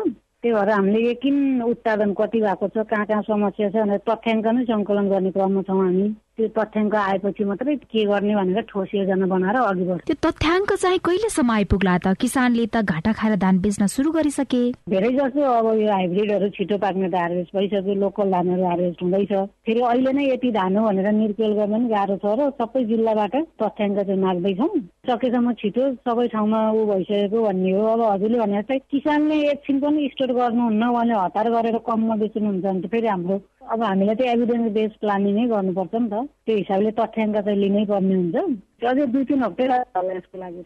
त्यही 0.43 0.53
भएर 0.55 0.69
हामीले 0.69 1.13
किन 1.23 1.61
उत्पादन 1.63 2.13
कति 2.19 2.39
भएको 2.41 2.67
छ 2.67 2.83
कहाँ 2.87 3.05
कहाँ 3.05 3.21
समस्या 3.27 3.69
छ 3.69 3.75
भनेर 3.75 3.99
तथ्याङ्क 4.07 4.47
नै 4.47 4.63
सङ्कलन 4.71 5.07
गर्ने 5.09 5.31
क्रममा 5.31 5.61
छौँ 5.67 5.79
हामी। 5.83 6.07
त्यो 6.37 6.47
तथ्याङ्क 6.57 6.95
आएपछि 6.95 7.43
मात्रै 7.45 7.75
के 7.93 8.03
गर्ने 8.09 8.35
भनेर 8.35 8.61
ठोस 8.69 8.89
योजना 8.95 9.25
बनाएर 9.29 9.57
अघि 9.61 9.83
बढ्छ 9.85 10.05
त्यो 10.09 10.15
तथ्याङ्क 10.25 10.71
चाहिँ 10.83 10.99
कहिलेसम्म 11.05 11.51
आइपुग्ला 11.51 11.97
त? 11.97 12.13
किसानले 12.17 12.65
त 12.73 12.81
घाटा 12.81 13.11
खाएर 13.13 13.35
धान 13.37 13.59
बेच्न 13.61 13.85
सुरु 13.85 14.11
गरिसके। 14.17 14.61
धेरै 14.89 15.11
जसो 15.13 15.41
अब 15.45 15.67
यो 15.77 15.91
हाइब्रिडहरू 15.93 16.49
छिटो 16.57 16.77
पाक्ने 16.81 17.09
त 17.13 17.15
हार्भेस्ट 17.21 17.53
भइसक्यो 17.53 17.93
लोकल 18.01 18.31
धानहरू 18.33 18.65
हार्भेस्ट 18.65 19.03
हुँदैछ। 19.03 19.33
फेरि 19.65 19.81
अहिले 19.93 20.11
नै 20.17 20.25
यति 20.33 20.51
धान 20.57 20.77
हो 20.77 20.85
भनेर 20.89 21.11
निर्केल 21.21 21.53
गर्न 21.53 21.73
पनि 21.73 21.87
गाह्रो 21.93 22.17
छ 22.17 22.25
र 22.33 22.49
सबै 22.57 22.83
जिल्लाबाट 22.89 23.35
तथ्याङ्क 23.61 23.99
चाहिँ 24.01 24.21
माग्दैछौँ 24.25 24.69
सकेसम्म 25.13 25.53
छिटो 25.61 25.83
सबै 26.01 26.27
ठाउँमा 26.33 26.59
ऊ 26.73 26.85
भइसकेको 26.89 27.45
भन्ने 27.45 27.71
हो। 27.77 27.85
अब 27.93 28.01
हजुरले 28.09 28.39
भने 28.41 28.57
जस्तै 28.57 28.79
किसानले 28.89 29.37
एकछिन 29.53 29.79
पनि 29.85 30.09
स्टोर 30.17 30.33
गर्नुहुन्न 30.41 30.83
उहाँले 30.89 31.13
हतार 31.13 31.49
गरेर 31.55 31.77
कममा 31.85 32.15
बेच्नुहुन्छ 32.25 32.65
भने 32.65 32.81
त 32.81 32.89
फेरि 32.89 33.07
हाम्रो 33.13 33.37
अब 33.71 33.83
हामीलाई 33.83 34.15
चाहिँ 34.15 34.31
एभिडेन्स 34.33 34.71
बेस 34.73 34.91
प्लानिङै 35.01 35.45
गर्नुपर्छ 35.47 35.95
नि 35.95 36.09
त। 36.09 36.13
त्यो 36.45 36.55
हिसाबले 36.57 36.91
तथ्याङ्क 36.99 37.35
चाहिँ 37.45 37.59
लिनै 37.59 37.83
पर्ने 37.85 38.15
हुन्छ। 38.15 38.35
अझै 38.83 39.05
दुई 39.13 39.23
तिन 39.23 39.43
हप्तै 39.43 39.67
लाग्छ 39.67 39.95
यसको 40.17 40.37
लागि। 40.37 40.63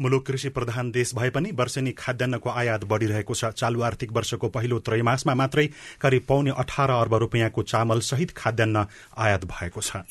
मुलुक 0.00 0.22
कृषि 0.26 0.48
प्रधान 0.48 0.90
देश 0.90 1.14
भए 1.18 1.30
पनि 1.30 1.50
वर्षेनी 1.58 1.92
खाद्यान्नको 1.98 2.48
आयात 2.50 2.82
बढ़िरहेको 2.84 3.34
छ। 3.34 3.52
चालू 3.60 3.80
आर्थिक 3.82 4.10
वर्षको 4.12 4.48
पहिलो 4.48 4.78
त्रैमासमा 4.86 5.34
मात्रै 5.34 5.66
करिब 6.00 6.22
पौने 6.28 6.50
अठार 6.56 6.90
अर्ब 6.90 7.14
रूपियाँको 7.26 7.62
चामल 7.62 8.00
सहित 8.06 8.30
खाद्यान्न 8.36 8.86
आयात 9.18 9.44
भएको 9.44 9.80
छ। 9.80 10.06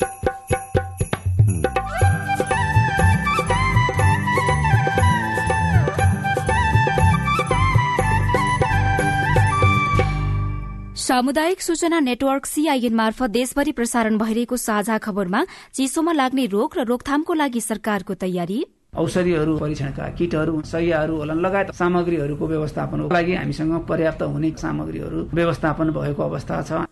सामुदायिक 11.08 11.62
सूचना 11.62 12.00
नेटवर्क 12.00 12.46
सीआईएन 12.46 12.94
मार्फत 12.94 13.30
देशभरि 13.32 13.72
प्रसारण 13.72 14.18
भइरहेको 14.18 14.58
साझा 14.58 14.98
खबरमा 14.98 15.44
चिसोमा 15.74 16.12
लाग्ने 16.12 16.46
रोग 16.52 16.76
र 16.78 16.84
रोकथामको 16.84 17.34
लागि 17.34 17.62
सरकारको 17.62 18.14
तयारी। 18.20 18.60
औषधिहरू 18.92 19.56
परीक्षणका 19.58 20.08
किटहरू 20.20 20.62
सयहरू 20.68 21.16
होलान् 21.16 21.40
लगायत 21.40 21.72
सामग्रीहरूको 21.80 22.46
व्यवस्थापनको 22.48 23.14
लागि 23.14 23.34
हामीसँग 23.40 23.74
पर्याप्त 23.88 24.22
हुने 24.26 24.52
सामग्रीहरू 24.60 25.20
व्यवस्थापन 25.32 25.96
भएको 25.96 26.24
अवस्था 26.24 26.62
छ। 26.68 26.84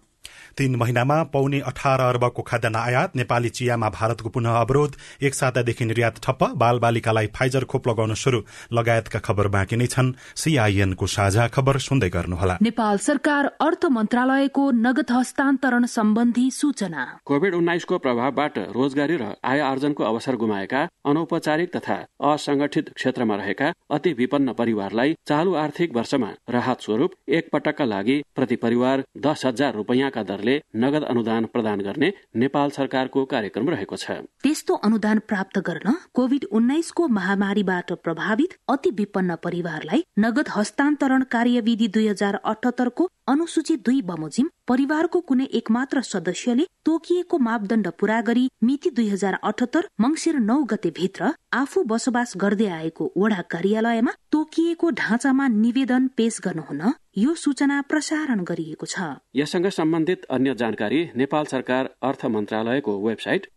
तीन 0.58 0.76
महिनामा 0.76 1.22
पौने 1.34 1.60
अठार 1.68 2.00
अर्बको 2.02 2.42
खाद्यान्न 2.42 2.76
आयात 2.78 3.16
नेपाली 3.16 3.50
चियामा 3.52 3.90
भारतको 3.92 4.30
पुनः 4.30 4.56
अवरोध 4.58 4.96
एक 5.22 5.34
सातादेखि 5.36 5.86
निर्यात 5.86 6.20
ठप्प 6.24 6.44
बाल 6.56 6.80
बालिकालाई 6.80 7.28
फाइजर 7.36 7.64
खोप 7.66 7.88
लगाउन 7.88 8.14
शुरू 8.16 8.40
लगायतका 8.72 9.20
खबर 9.20 9.48
बाँकी 9.56 9.76
नै 9.76 9.88
छन्। 9.88 10.14
सीआईएनको 10.36 11.08
साझा 11.08 11.48
खबर 11.56 11.78
सुन्दै 11.86 12.10
गर्नुहोला। 12.10 12.58
नेपाल 12.62 12.98
सरकार 13.00 13.46
अर्थ 13.62 13.86
मन्त्रालयको 13.92 14.64
नगद 14.78 15.12
हस्तान्तरण 15.12 15.86
सम्बन्धी 15.88 16.46
सूचना। 16.52 17.04
कोविड 17.26 17.54
उन्नाइसको 17.56 17.98
प्रभावबाट 18.06 18.58
रोजगारी 18.78 19.18
र 19.18 19.34
आय 19.44 19.60
आर्जनको 19.62 20.04
अवसर 20.04 20.36
गुमाएका 20.38 20.82
अनौपचारिक 21.06 21.76
तथा 21.76 21.98
असंगठित 22.32 22.94
क्षेत्रमा 22.96 23.36
रहेका 23.36 23.74
अति 23.92 24.14
विपन्न 24.14 24.54
परिवारलाई 24.54 25.14
चालु 25.28 25.56
आर्थिक 25.58 25.96
वर्षमा 25.96 26.32
राहत 26.50 26.82
स्वरूप 26.82 27.12
एक 27.38 27.50
पटकका 27.54 27.86
लागि 27.86 28.18
प्रति 28.36 28.56
परिवार 28.64 29.04
दस 29.26 29.46
हजार 29.46 29.74
रूपियाँका 29.76 30.24
दर 30.24 30.44
सरकारले 30.46 30.62
नगद 30.78 31.04
अनुदान 31.04 31.46
प्रदान 31.46 31.80
गर्ने 31.82 32.14
नेपाल 32.36 32.70
सरकारको 32.70 33.26
कार्यक्रम 33.26 33.70
रहेको 33.70 33.96
छ। 33.96 34.12
त्यस्तो 34.44 34.74
अनुदान 34.86 35.20
प्राप्त 35.28 35.60
गर्न 35.60 35.94
कोविड 36.14 36.46
उन्नाइसको 36.52 37.08
महामारीबाट 37.08 37.92
प्रभावित 38.04 38.58
अति 38.70 38.90
विपन्न 38.92 39.36
परिवारलाई 39.44 40.04
नगद 40.20 40.48
हस्तान्तरण 40.56 41.24
कार्यविधि 41.32 41.88
दुई 41.88 42.08
हजार 42.08 42.40
अठहत्तरको 42.46 43.10
अनुसूची 43.28 43.76
दुई 43.86 44.02
बमोजिम 44.08 44.48
परिवारको 44.68 45.20
कुनै 45.30 45.46
एकमात्र 45.60 46.02
सदस्यले 46.04 46.66
तोकिएको 46.86 47.38
मापदण्ड 47.46 47.88
पूरा 48.00 48.20
गरी 48.22 48.44
मिति 48.64 48.90
दुई 48.92 49.08
हजार 49.10 49.38
अठहत्तर 49.42 49.88
मंगिर 50.02 50.38
नौ 50.42 50.58
गते 50.72 50.92
भित्र 51.00 51.32
आफू 51.54 51.84
बसोबास 51.92 52.34
गर्दै 52.44 52.68
आएको 52.76 53.10
वडा 53.18 53.42
कार्यालयमा 53.54 54.14
तोकिएको 54.32 54.90
ढाँचामा 55.02 55.48
निवेदन 55.56 56.08
पेश 56.18 56.40
गर्नुहुन 56.46 56.84
यो 57.18 57.34
सूचना 57.40 57.82
प्रसारण 57.90 58.44
गरिएको 58.44 58.86
छ। 58.86 59.10
यससँग 59.36 59.68
सम्बन्धित 59.74 60.26
अन्य 60.30 60.56
जानकारी 60.56 61.04
नेपाल 61.18 61.46
सरकार 61.52 61.90
अर्थ 62.04 62.26
मन्त्रालयको 62.34 62.98
वेबसाइट 63.08 63.48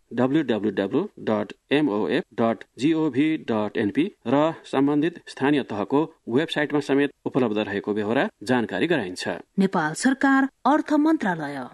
एनपी 3.77 4.11
र 4.27 4.55
सम्बन्धित 4.65 5.23
स्थानीय 5.29 5.63
तहको 5.63 6.15
वेबसाइटमा 6.29 6.81
समेत 6.81 7.11
उपलब्ध 7.25 7.59
रहेको 7.59 7.95
बेहोरा 7.95 8.29
जानकारी 8.43 8.87
गराइन्छ। 8.87 9.29
नेपाल 9.59 9.93
सरकार 9.93 10.49
अर्थ 10.67 10.93
मन्त्रालय। 10.93 11.69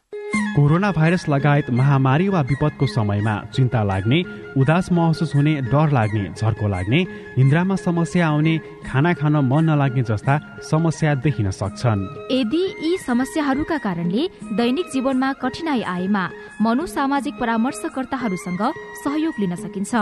कोरोना 0.55 0.91
भाइरस 0.93 1.25
लगायत 1.29 1.71
महामारी 1.75 2.29
वा 2.31 2.41
विपदको 2.47 2.87
समयमा 2.87 3.35
चिन्ता 3.55 3.83
लाग्ने 3.83 4.19
उदास 4.55 4.91
महसुस 4.95 5.35
हुने 5.35 5.55
डर 5.67 5.91
लाग्ने 5.91 6.23
झर्को 6.39 6.69
लाग्ने 6.69 7.01
निन्द्रामा 7.39 7.77
समस्या 7.77 8.29
आउने 8.29 8.55
खाना 8.87 9.13
खान 9.19 9.37
मन 9.51 9.65
नलाग्ने 9.71 10.03
जस्ता 10.07 10.35
समस्या 10.71 11.15
देखिन 11.27 11.51
सक्छन्। 11.51 12.07
यदि 12.31 12.63
यी 12.83 12.97
समस्याहरूका 13.03 13.79
कारणले 13.87 14.29
दैनिक 14.55 14.87
जीवनमा 14.93 15.33
कठिनाई 15.43 15.83
आएमा 15.95 16.25
मनोसामाजिक 16.63 17.35
परामर्शकर्ताहरूसँग 17.41 18.63
सहयोग 19.03 19.35
लिन 19.41 19.55
सकिन्छ। 19.57 19.95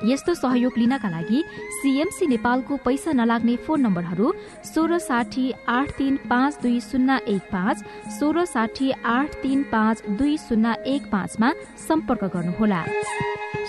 यस्तो 0.00 0.34
सहयोग 0.34 0.72
लिनका 0.78 1.08
लागि 1.08 1.42
सीएमसी 1.78 2.26
नेपालको 2.26 2.76
पैसा 2.84 3.12
नलाग्ने 3.12 3.56
फोन 3.64 3.80
नम्बरहरू 3.80 4.32
सोह्र 4.64 4.98
साठी 4.98 5.44
आठ 5.68 5.90
तीन 5.98 6.16
पाँच 6.30 6.58
दुई 6.62 6.80
शून्य 6.80 7.20
एक 7.28 7.42
पाँच 7.52 7.84
सोह्र 8.18 8.44
साठी 8.44 8.90
आठ 9.06 9.34
तीन 9.42 9.62
पाँच 9.72 9.99
पाँच 10.00 10.18
दुई 10.18 10.36
शून्य 10.38 10.74
एक 10.86 11.10
पाँचमा 11.12 11.52
सम्पर्क 11.88 12.24
गर्नुहोला। 12.34 12.84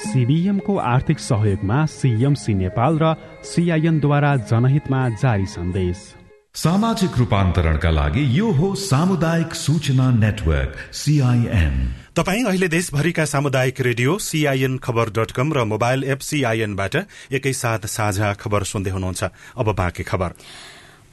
सिबिएमको 0.03 0.75
आर्थिक 0.77 1.19
सहयोगमा 1.19 1.85
सिएमसी 1.85 2.53
नेपाल 2.53 2.99
र 3.01 3.15
सिआइएनद्वारा 3.43 4.35
जनहितमा 4.47 5.01
जारी 5.19 5.45
सन्देश। 5.45 5.97
सामाजिक 6.55 7.17
रूपान्तरणका 7.17 7.89
लागि 7.89 8.23
यो 8.39 8.51
हो 8.51 8.75
सामुदायिक 8.75 9.53
सूचना 9.55 10.11
नेटवर्क 10.11 10.75
सीआईएन। 10.93 11.75
तपाईँ 12.15 12.43
अहिले 12.43 12.67
देशभरिका 12.67 13.25
सामुदायिक 13.25 13.81
radio 13.81 14.17
CIN 14.19 14.77
Khabar 14.77 15.09
dot 15.09 15.31
com 15.31 15.53
र 15.53 15.63
मोबाइल 15.63 16.03
एप 16.03 16.19
सीआईएनबाट 16.19 16.95
एकैसाथ 17.31 17.87
साझा 17.87 18.33
खबर 18.33 18.63
सुन्दै 18.63 18.91
हुनुहुन्छ। 18.91 19.23
अब 19.57 19.75
बाँकी 19.75 20.03
खबर। 20.03 20.31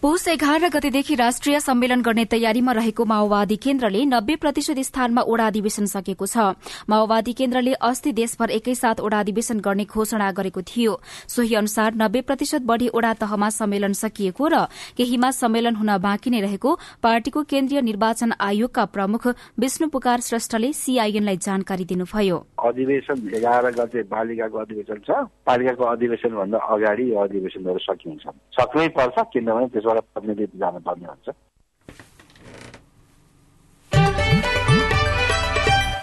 पुष 0.03 0.27
एघार 0.29 0.69
गतेदेखि 0.71 1.15
राष्ट्रिय 1.15 1.59
सम्मेलन 1.61 2.03
गर्ने 2.03 2.25
तयारीमा 2.31 2.73
रहेको 2.73 3.05
माओवादी 3.05 3.57
केन्द्रले 3.57 4.05
नब्बे 4.07 4.35
प्रतिशत 4.37 4.79
स्थानमा 4.79 5.23
ओडा 5.27 5.47
अधिवेशन 5.47 5.87
सकेको 5.91 6.27
छ। 6.27 6.55
माओवादी 6.87 7.33
केन्द्रले 7.35 7.73
अस्ति 7.83 8.13
देशभर 8.13 8.51
एकैसाथ 8.51 9.01
ओडा 9.03 9.19
अधिवेशन 9.19 9.59
गर्ने 9.59 9.85
घोषणा 9.85 10.31
गरेको 10.31 10.63
थियो। 10.63 10.93
सोही 11.27 11.55
अनुसार 11.55 11.95
नब्बे 11.99 12.21
प्रतिशत 12.21 12.63
बढ़ी 12.63 12.89
ओडा 12.95 13.13
तहमा 13.19 13.49
सम्मेलन 13.51 13.93
सकिएको 13.99 14.47
र 14.47 14.71
केहीमा 14.95 15.31
सम्मेलन 15.35 15.75
हुन 15.75 15.91
बाँकी 15.99 16.31
नै 16.31 16.41
रहेको 16.47 16.79
पार्टीको 17.03 17.43
केन्द्रीय 17.51 17.81
निर्वाचन 17.83 18.33
आयोगका 18.39 18.85
प्रमुख 18.95 19.27
विष्णु 19.59 19.89
पुकार 19.91 20.21
श्रेष्ठले 20.21 20.73
सीआईएनलाई 20.79 21.37
जानकारी 21.43 21.85
दिनुभयो। 21.85 22.39
अधिवेशन 22.67 23.17
एघार 23.35 23.65
गते 23.79 24.03
पालिकाको 24.11 24.59
अधिवेशन 24.59 24.99
छ। 25.07 25.11
पालिकाको 25.47 25.85
अधिवेशन 25.85 26.35
भन्दा 26.35 26.59
अगाडि 26.59 27.05
यो 27.11 27.19
अधिवेशनहरू 27.19 27.79
सकिन्छ। 27.79 28.25
सक्नै 28.59 28.89
पर्छ 28.99 29.17
किनभने 29.33 29.67
त्यसबाट 29.69 29.99
प्रतिनिधि 30.15 30.47
जानुपर्ने 30.59 31.07
हुन्छ। 31.07 31.29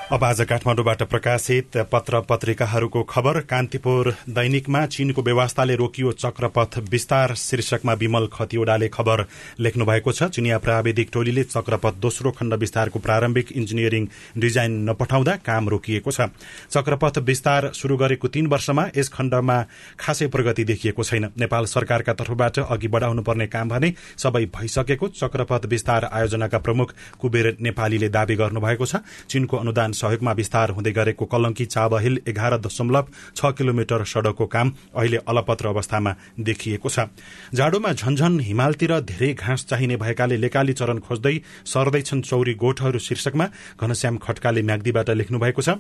अब 0.06 0.24
आज 0.24 0.42
काठमाडौँबाट 0.42 1.02
प्रकाशित 1.04 1.78
पत्र 1.92 2.20
पत्रिकाहरूको 2.22 3.02
खबर 3.04 3.40
कान्तिपुर 3.42 4.10
दैनिकमा 4.30 4.86
चीनको 4.86 5.22
व्यवस्थाले 5.22 5.76
रोकियो 5.76 6.12
चक्रपथ 6.14 6.78
विस्तार 6.90 7.34
शीर्षकमा 7.36 7.94
विमल 7.94 8.28
खतिवड़ाले 8.34 8.88
खबर 8.88 9.26
लेख्नु 9.60 9.86
भएको 9.86 10.12
छ। 10.12 10.24
चिनिया 10.30 10.58
प्राविधिक 10.58 11.10
टोलीले 11.14 11.44
चक्रपथ 11.46 11.98
दोस्रो 12.00 12.32
खण्ड 12.32 12.54
विस्तारको 12.54 13.00
प्रारम्भिक 13.00 13.52
इन्जिनियरिङ 13.52 14.08
डिजाइन 14.38 14.78
नपठाउँदा 14.90 15.36
काम 15.42 15.70
रोकिएको 15.70 16.12
छ। 16.12 16.30
चक्रपथ 16.70 17.18
विस्तार 17.26 17.72
शुरू 17.74 17.98
गरेको 17.98 18.28
तीन 18.28 18.48
वर्षमा 18.48 18.86
यस 18.98 19.10
खण्डमा 19.10 19.58
खासै 20.00 20.28
प्रगति 20.28 20.64
देखिएको 20.66 21.04
छैन। 21.04 21.30
नेपाल 21.34 21.66
सरकारका 21.66 22.14
तर्फबाट 22.14 22.60
अघि 22.60 22.88
बढ़ाउनुपर्ने 22.88 23.48
काम 23.48 23.70
भने 23.70 23.94
सबै 24.22 24.46
भइसकेको 24.54 25.08
चक्रपथ 25.18 25.66
विस्तार 25.66 26.10
आयोजनाका 26.14 26.60
प्रमुख 26.60 26.94
कुबेर 27.20 27.56
नेपालीले 27.60 28.10
दावी 28.12 28.36
गर्नुभएको 28.36 28.86
छ। 28.86 29.02
चीनको 29.26 29.58
अनुदान 29.58 29.94
सहयोगमा 29.96 30.32
विस्तार 30.34 30.70
हुँदै 30.72 30.92
गरेको 30.92 31.26
कलंकी 31.26 31.66
चाबहिल 31.68 32.20
एघार 32.28 32.58
दशमलव 32.60 33.06
छ 33.36 33.52
किलोमिटर 33.58 34.04
सड़कको 34.06 34.46
काम 34.48 34.72
अहिले 34.96 35.18
अलपत्र 35.28 35.68
अवस्थामा 35.68 36.16
देखिएको 36.40 36.90
छ। 36.90 37.08
जाडोमा 37.54 37.92
झन्झन 37.94 38.40
हिमालतिर 38.42 39.00
धेरै 39.08 39.34
घाँस 39.34 39.66
चाहिने 39.66 39.96
भएकाले 39.98 40.38
लेकाली 40.38 40.74
चरण 40.74 41.00
खोज्दै 41.00 41.36
सर्दैछन् 41.66 42.22
चौरी 42.22 42.54
गोठहरू 42.64 43.00
शीर्षकमा 43.00 43.46
घनश्याम 43.82 44.18
खड्काले 44.20 44.62
म्याग्दीबाट 44.62 45.10
लेख्नु 45.12 45.40
भएको 45.40 45.62
छ। 45.62 45.80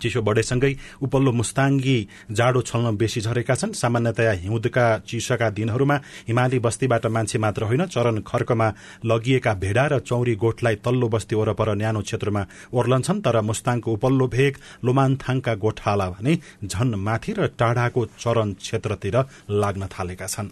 चिसो 0.00 0.20
बढेसँगै 0.22 0.72
उपल्लो 1.02 1.32
मुस्ताङ्गी 1.32 1.98
जाडो 2.30 2.60
छल्न 2.62 2.96
बेसी 2.96 3.20
झरेका 3.20 3.54
छन्। 3.54 3.72
सामान्यतया 3.74 4.32
हिउँदका 4.42 4.86
चिसोका 5.08 5.48
दिनहरूमा 5.50 5.96
हिमाली 6.28 6.58
बस्तीबाट 6.58 7.06
मान्छे 7.06 7.38
मात्र 7.38 7.62
होइन 7.64 7.84
चरण 7.86 8.20
खर्कमा 8.26 8.68
लगिएका 9.04 9.52
भेडा 9.54 9.84
र 9.86 9.98
चौरी 10.00 10.34
गोठलाई 10.36 10.76
तल्लो 10.84 11.08
बस्ती 11.08 11.34
वरपर 11.36 11.74
न्यानो 11.76 12.00
क्षेत्रमा 12.02 12.42
ओर्लन्छन् 12.72 13.22
तर 13.22 13.40
मुस्ताङको 13.40 13.92
उपल्लो 13.92 14.26
भेग 14.28 14.52
लोमानथाङका 14.84 15.54
गोठाला 15.54 16.08
भने 16.10 16.38
झन 16.64 16.94
माथि 16.98 17.32
र 17.32 17.46
टाढाको 17.58 18.06
चरण 18.18 18.52
क्षेत्रतिर 18.60 19.16
लाग्न 19.52 19.86
थालेका 19.90 20.26
छन्। 20.26 20.48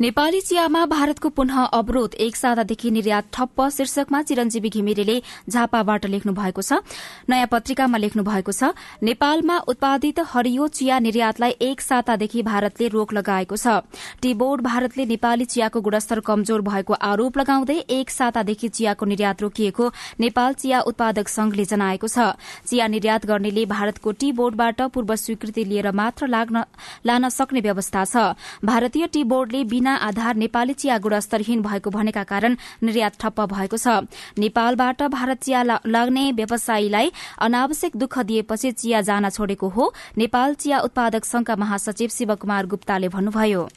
नेपाली 0.00 0.40
चियामा 0.40 0.84
भारतको 0.86 1.28
पुनः 1.28 1.58
अवरोध 1.74 2.12
एक 2.16 2.36
सातादेखि 2.36 2.90
निर्यात 2.90 3.24
ठप्प 3.34 3.62
शीर्षकमा 3.68 4.20
चिरञ्जीवी 4.22 4.68
घिमिरेले 4.70 5.16
झापाबाट 5.50 6.04
लेख्नु 6.06 6.32
भएको 6.32 6.62
छ। 6.62 6.78
नयाँ 7.26 7.46
पत्रिकामा 7.50 7.98
लेख्नु 7.98 8.22
भएको 8.22 8.52
छ 8.52 8.70
नेपालमा 9.02 9.56
उत्पादित 9.66 10.20
हरियो 10.24 10.68
चिया 10.70 10.98
निर्यातलाई 10.98 11.50
एक 11.60 11.80
सातादेखि 11.80 12.42
भारतले 12.42 12.88
रोक 12.88 13.12
लगाएको 13.12 13.56
छ। 13.56 13.82
टी 14.22 14.34
बोर्ड 14.34 14.62
भारतले 14.62 15.06
नेपाली 15.06 15.44
चियाको 15.46 15.80
गुणस्तर 15.82 16.20
कमजोर 16.22 16.60
भएको 16.62 16.94
आरोप 16.94 17.38
लगाउँदै 17.38 17.78
एक 17.90 18.10
सातादेखि 18.10 18.68
चियाको 18.70 19.06
निर्यात 19.08 19.42
रोकिएको 19.42 19.90
नेपाल 20.20 20.52
चिया 20.54 20.80
उत्पादक 20.86 21.28
संघले 21.28 21.64
जनाएको 21.66 22.06
छ। 22.06 22.38
चिया 22.70 22.86
निर्यात 22.86 23.26
गर्नेले 23.26 23.66
भारतको 23.66 24.12
टी 24.14 24.30
बोर्डबाट 24.38 24.94
पूर्व 24.94 25.14
स्वीकृति 25.16 25.64
लिएर 25.64 25.90
मात्र 25.90 26.30
लान 26.30 27.28
सक्ने 27.34 27.66
व्यवस्था 27.66 28.04
छ। 28.06 28.38
भारतीय 28.64 29.06
टी 29.10 29.24
बोर्डले 29.26 29.64
आधार 29.88 30.36
नेपाली 30.36 30.72
चिया 30.72 30.98
गुणस्तरहीन 30.98 31.62
भएको 31.62 31.90
भनेका 31.90 32.22
कारण 32.22 32.56
निर्यात 32.82 33.12
ठप्प 33.20 33.40
भएको 33.40 33.76
छ। 33.76 33.88
नेपालबाट 34.38 35.02
भारत 35.02 35.42
चिया 35.42 35.62
लाग्ने 35.86 36.32
व्यवसायीलाई 36.32 37.12
अनावश्यक 37.38 37.96
दुःख 37.96 38.18
दिएपछि 38.18 38.72
चिया 38.72 39.00
जान 39.00 39.28
छोडेको 39.28 39.68
हो। 39.68 39.92
नेपाल 40.18 40.54
चिया 40.54 40.78
उत्पादक 40.80 41.24
संघका 41.24 41.56
महासचिव 41.56 42.08
शिवकुमार 42.08 42.66
गुप्ताले 42.66 43.08
भन्नुभयो। 43.08 43.68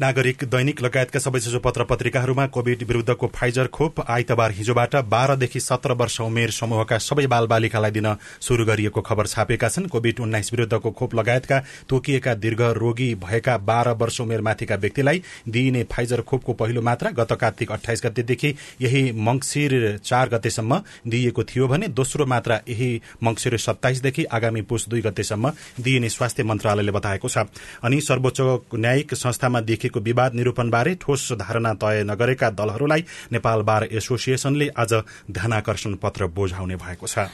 नागरिक 0.00 0.42
दैनिक 0.44 0.80
लगायतका 0.82 1.18
सबैजसो 1.18 1.58
पत्र 1.58 1.84
पत्रिकाहरूमा 1.84 2.46
कोविड 2.46 2.82
विरूद्धको 2.82 3.26
फाइजर 3.34 3.66
खोप 3.66 4.00
आइतबार 4.00 4.52
हिजोबाट 4.52 4.96
बाह्रदेखि 5.08 5.60
सत्र 5.60 5.92
वर्ष 5.92 6.20
उमेर 6.20 6.50
समूहका 6.50 6.98
सबै 6.98 7.26
बाल 7.26 7.46
बालिकालाई 7.46 7.90
दिन 7.90 8.08
शुरू 8.40 8.64
गरिएको 8.64 9.00
खबर 9.00 9.26
छापेका 9.26 9.68
छन्। 9.68 9.86
कोविड 9.86 10.20
उन्नाइस 10.20 10.52
विरूद्धको 10.52 10.90
खोप 10.90 11.14
लगायतका 11.14 11.60
तोकिएका 11.88 12.34
दीर्घ 12.34 12.60
रोगी 12.76 13.14
भएका 13.14 13.56
बाह्र 13.64 13.90
वर्ष 13.96 14.20
उमेर 14.20 14.40
माथिका 14.40 14.76
व्यक्तिलाई 14.76 15.22
दिइने 15.48 15.84
फाइजर 15.92 16.20
खोपको 16.22 16.52
पहिलो 16.52 16.82
मात्रा 16.82 17.10
गत 17.16 17.32
कार्तिक 17.40 17.72
अठाइस 17.72 18.02
गतेदेखि 18.04 18.54
यही 18.80 19.02
मंगिर 19.22 19.98
चार 20.04 20.28
गतेसम्म 20.28 20.80
दिइएको 21.08 21.44
थियो 21.44 21.68
भने 21.68 21.88
दोस्रो 21.94 22.26
मात्रा 22.26 22.60
यही 22.68 22.90
मंगिर 23.22 23.56
सत्ताइसदेखि 23.58 24.24
आगामी 24.32 24.62
पुष 24.68 24.88
दुई 24.88 25.00
गतेसम्म 25.00 25.52
दिइने 25.80 26.08
स्वास्थ्य 26.10 26.42
मन्त्रालयले 26.44 26.92
बताएको 26.92 27.28
छ। 27.28 27.48
अनि 27.84 28.00
सर्वोच्च 28.02 28.40
न्यायिक 28.74 29.14
संस्थामा 29.14 29.60
देखिएको 29.86 30.00
विवाद 30.00 30.34
निरूपणबारे 30.34 30.94
ठोस 31.00 31.32
धारणा 31.38 31.72
तय 31.74 32.02
नगरेका 32.06 32.50
दलहरूलाई 32.50 33.04
नेपाल 33.32 33.62
बार 33.62 33.82
एसोसिएशनले 33.92 34.68
आज 34.76 34.92
ध्यानाकर्षण 35.30 35.94
पत्र 36.02 36.26
बोझाउने 36.26 36.76
भएको 36.76 37.06
छ। 37.06 37.30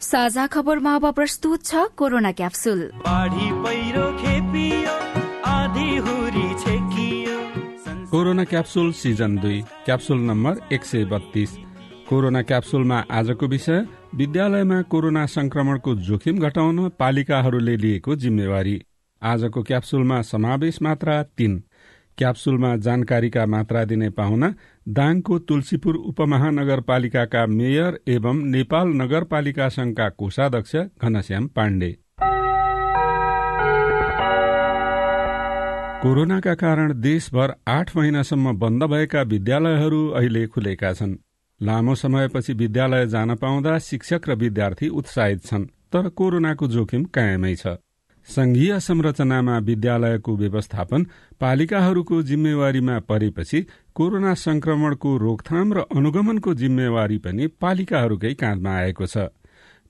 साझा 0.00 0.46
खबरमा 0.46 0.94
अब 0.94 1.04
प्रस्तुत 1.12 1.64
छ 1.64 1.74
corona 1.98 2.32
capsule. 2.32 2.80
Corona 8.08 8.44
capsule 8.44 8.92
season 8.92 9.36
दुई 9.36 9.60
क्याप्सुल 9.84 10.18
नम्बर 10.20 10.54
एक 10.72 10.84
सय 10.84 11.04
बत्तीस। 11.04 11.50
कोरोना 12.08 12.42
क्याप्सुलमा 12.42 12.98
आजको 13.10 13.46
विषय 13.46 13.84
विद्यालयमा 14.14 14.82
कोरोना 14.82 15.26
संक्रमणको 15.26 15.94
जोखिम 16.08 16.38
घटाउन 16.38 16.88
पालिकाहरूले 16.98 17.76
लिएको 17.76 18.16
जिम्मेवारी। 18.16 18.76
आजको 19.22 19.62
क्याप्सुलमा 19.62 20.20
समावेश 20.22 20.82
मात्रा 20.82 21.22
तीन। 21.38 21.62
क्याप्सुलमा 22.18 22.76
जानकारीका 22.76 23.46
मात्रा 23.46 23.84
दिने 23.84 24.10
पाहुना 24.10 24.54
दाङको 24.88 25.38
तुलसीपुर 25.38 25.96
उपमहानगरपालिकाका 25.96 27.46
मेयर 27.46 27.98
एवं 28.08 28.42
नेपाल 28.50 28.88
नगरपालिका 28.88 29.68
संघका 29.68 30.08
कोषाध्यक्ष 30.08 30.76
घनश्याम 30.76 31.46
पाण्डे। 31.46 31.90
कोरोनाका 36.02 36.54
कारण 36.54 37.00
देशभर 37.00 37.54
आठ 37.68 37.96
महिनासम्म 37.96 38.52
बन्द 38.58 38.84
भएका 38.84 39.22
विद्यालयहरू 39.22 40.06
अहिले 40.10 40.46
खुलेका 40.46 40.92
छन्। 40.92 41.16
लामो 41.60 41.94
समयपछि 41.94 42.52
विद्यालय 42.52 43.06
जान 43.06 43.34
पाउँदा 43.34 43.78
शिक्षक 43.78 44.28
र 44.28 44.34
विद्यार्थी 44.34 44.88
उत्साहित 44.88 45.44
छन् 45.44 45.64
तर 45.92 46.08
कोरोनाको 46.08 46.68
जोखिम 46.68 47.04
कायमै 47.04 47.54
छ। 47.54 47.66
संघीय 48.28 48.80
संरचनामा 48.80 49.58
विद्यालयको 49.58 50.36
व्यवस्थापन 50.36 51.06
पालिकाहरूको 51.40 52.22
जिम्मेवारीमा 52.22 52.98
परेपछि 52.98 53.66
कोरोना 53.94 54.34
संक्रमणको 54.34 55.16
रोकथाम 55.16 55.72
र 55.72 55.78
अनुगमनको 55.96 56.54
जिम्मेवारी 56.54 57.18
पनि 57.18 57.46
पालिकाहरूकै 57.46 58.34
काँधमा 58.34 58.70
आएको 58.70 59.06
छ। 59.06 59.16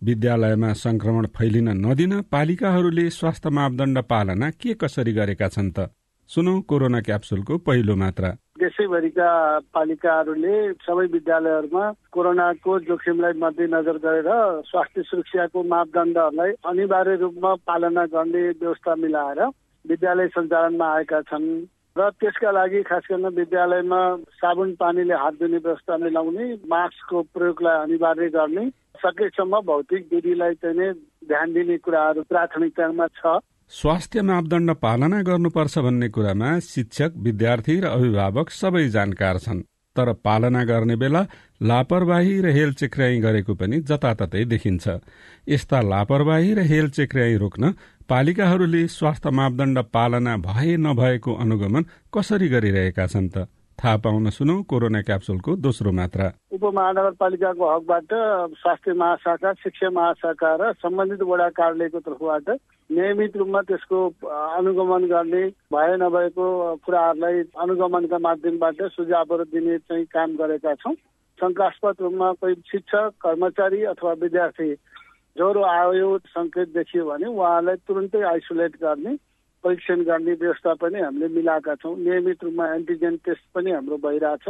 विद्यालयमा 0.02 0.72
संक्रमण 0.72 1.26
फैलिन 1.26 1.68
नदिन 1.68 2.20
पालिकाहरूले 2.22 3.10
स्वास्थ्य 3.10 3.50
मापदण्ड 3.50 3.98
पालना 4.02 4.50
के 4.50 4.74
कसरी 4.74 5.12
गरेका 5.12 5.48
छन् 5.48 5.72
त? 5.72 5.90
सुनौ 6.28 6.60
कोरोना 6.60 7.00
क्याप्सुलको 7.00 7.58
पहिलो 7.58 7.96
मात्रा। 7.96 8.36
देशैभरिका 8.78 9.30
पालिकाहरूले 9.74 10.56
सबै 10.86 11.06
विद्यालयहरूमा 11.10 11.84
कोरोनाको 12.14 12.78
जोखिमलाई 12.86 13.34
मध्यनजर 13.42 13.96
गरेर 13.98 14.30
स्वास्थ्य 14.70 15.02
सुरक्षाको 15.02 15.62
मापदण्डहरूलाई 15.66 16.52
अनिवार्य 16.62 17.14
रूपमा 17.18 17.54
पालना 17.66 18.04
गर्ने 18.14 18.42
व्यवस्था 18.54 18.94
मिलाएर 18.94 19.40
विद्यालय 19.84 20.28
सञ्चालनमा 20.30 20.86
आएका 20.94 21.20
छन्। 21.26 21.48
र 21.96 22.10
त्यसका 22.22 22.50
लागि 22.54 22.82
खास 22.86 23.02
गर्न 23.10 23.26
विद्यालयमा 23.34 24.00
साबुन 24.38 24.70
पानीले 24.78 25.14
हात 25.18 25.34
धुने 25.42 25.58
व्यवस्था 25.58 25.96
मिलाउने 25.98 26.46
मास्कको 26.70 27.22
प्रयोगलाई 27.34 27.82
अनिवार्य 27.82 28.28
गर्ने 28.30 28.64
सकेसम्म 29.02 29.60
भौतिक 29.66 30.06
विधिलाई 30.12 30.54
चाहिँ 30.62 30.92
ध्यान 31.26 31.52
दिने 31.52 31.76
कुराहरू 31.82 32.22
प्राथमिकतामा 32.30 33.06
छ। 33.18 33.42
स्वास्थ्य 33.70 34.22
मापदण्ड 34.22 34.70
पालना 34.74 35.20
गर्नुपर्छ 35.22 35.78
भन्ने 35.78 36.08
कुरामा 36.08 36.58
शिक्षक 36.58 37.12
विद्यार्थी 37.16 37.74
र 37.80 37.84
अभिभावक 37.86 38.50
सबै 38.50 38.88
जानकार 38.88 39.38
छन्। 39.38 39.60
तर 39.96 40.12
पालना 40.24 40.62
गर्ने 40.64 40.96
बेला 40.96 41.22
लापरवाही 41.62 42.40
र 42.40 42.46
हेल 42.48 42.72
चेक्राई 42.72 43.20
गरेको 43.20 43.54
पनि 43.54 43.80
जताततै 43.80 44.44
देखिन्छ। 44.44 44.88
यस्ता 45.48 45.80
लापरवाही 45.82 46.54
र 46.54 46.64
हेल 46.64 46.88
चेक्राई 46.90 47.36
रोक्न 47.36 47.72
पालिकाहरूले 48.08 48.86
स्वास्थ्य 48.88 49.30
मापदण्ड 49.30 49.78
पालना 49.92 50.36
भए 50.48 50.76
नभएको 50.76 51.34
अनुगमन 51.34 51.84
कसरी 52.14 52.48
गरिरहेका 52.48 53.06
छन् 53.06 53.28
त? 53.28 53.46
थाहा 53.78 53.96
पाउन 54.04 54.30
सुनौ 54.30 54.54
कोरोना 54.66 55.00
क्याप्सुलको 55.02 55.54
दोस्रो 55.56 55.90
मात्रा। 55.94 56.26
उपमहानगरपालिकाको 56.52 57.64
हकबाट 57.66 58.10
स्वास्थ्य 58.58 58.92
महाशाखा 58.92 59.52
शिक्षा 59.62 59.90
महाशाखा 59.94 60.50
र 60.60 60.72
सम्बन्धित 60.82 61.22
वडा 61.22 61.48
कार्यालयको 61.54 62.00
तर्फबाट 62.02 62.48
नियमित 62.90 63.36
रूपमा 63.36 63.60
त्यसको 63.70 63.98
अनुगमन 64.58 65.06
गर्ने 65.06 65.42
भए 65.70 65.94
नभएको 66.02 66.46
कुराहरूलाई 66.82 67.38
अनुगमनका 67.54 68.18
माध्यमबाट 68.18 68.82
सुझावहरू 68.98 69.44
दिने 69.54 69.78
चाहिँ 69.86 70.04
काम 70.10 70.36
गरेका 70.42 70.74
छौँ। 70.82 70.94
शङ्कास्पद 71.38 72.02
रूपमा 72.02 72.32
कोही 72.42 72.54
शिक्षक 72.66 73.10
कर्मचारी 73.22 73.82
अथवा 73.94 74.12
विद्यार्थी 74.18 74.70
ज्वरो 75.38 75.62
आयो 75.62 76.10
सङ्केत 76.34 76.68
देखियो 76.74 77.04
भने 77.06 77.26
उहाँलाई 77.30 77.76
तुरन्तै 77.86 78.22
आइसोलेट 78.26 78.74
गर्ने 78.82 79.14
परीक्षण 79.64 80.02
गर्ने 80.04 80.32
व्यवस्था 80.32 80.74
पनि 80.74 81.00
हामीले 81.00 81.28
मिलाएका 81.28 81.74
छौँ। 81.74 81.96
नियमित 81.98 82.44
रूपमा 82.44 82.74
एन्टिजेन 82.74 83.16
टेस्ट 83.16 83.44
पनि 83.54 83.70
हाम्रो 83.70 83.96
भइरहेछ। 83.96 84.46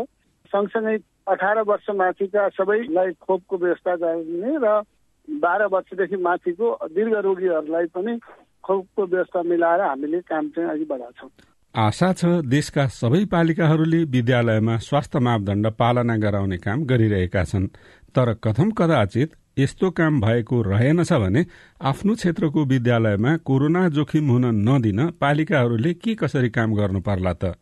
सँगसँगै 0.53 0.97
अठार 1.29 1.63
वर्ष 1.63 1.87
माथिका 1.95 2.49
सबैलाई 2.49 3.13
खोपको 3.21 3.57
व्यवस्था 3.57 3.95
गर्ने 3.97 4.57
र 4.65 4.83
बाह्र 5.29 5.65
वर्षदेखि 5.73 6.17
माथिको 6.17 6.67
दीर्घ 6.89 7.15
रोगीहरूलाई 7.15 7.87
पनि 7.87 8.19
खोपको 8.65 9.07
व्यवस्था 9.07 9.43
मिलाएर 9.43 9.81
हामीले 9.81 10.21
काम 10.21 10.49
चाहिँ 10.49 10.71
अघि 10.71 10.85
बढाएको 10.85 11.13
छौँ। 11.21 11.31
आशा 11.75 12.13
छ 12.13 12.25
देशका 12.49 12.87
सबै 12.87 13.25
पालिकाहरूले 13.25 14.01
विद्यालयमा 14.05 14.77
स्वास्थ्य 14.79 15.19
मापदण्ड 15.19 15.67
पालना 15.77 16.17
गराउने 16.17 16.57
काम 16.59 16.85
गरिरहेका 16.85 17.45
छन्। 17.45 17.67
तर 18.15 18.33
कथम 18.45 18.71
कदाचित 18.71 19.31
यस्तो 19.59 19.91
काम 19.91 20.21
भएको 20.21 20.57
रहेनछ 20.63 21.13
भने 21.13 21.41
आफ्नो 21.83 22.15
क्षेत्रको 22.15 22.65
विद्यालयमा 22.65 23.37
कोरोना 23.43 23.89
जोखिम 23.91 24.29
हुन 24.31 24.45
नदिन 24.69 25.01
पालिकाहरूले 25.19 25.93
के 25.95 26.15
कसरी 26.15 26.51
काम 26.55 26.75
गर्नु 26.75 27.01
पर्ला 27.03 27.33
त? 27.33 27.59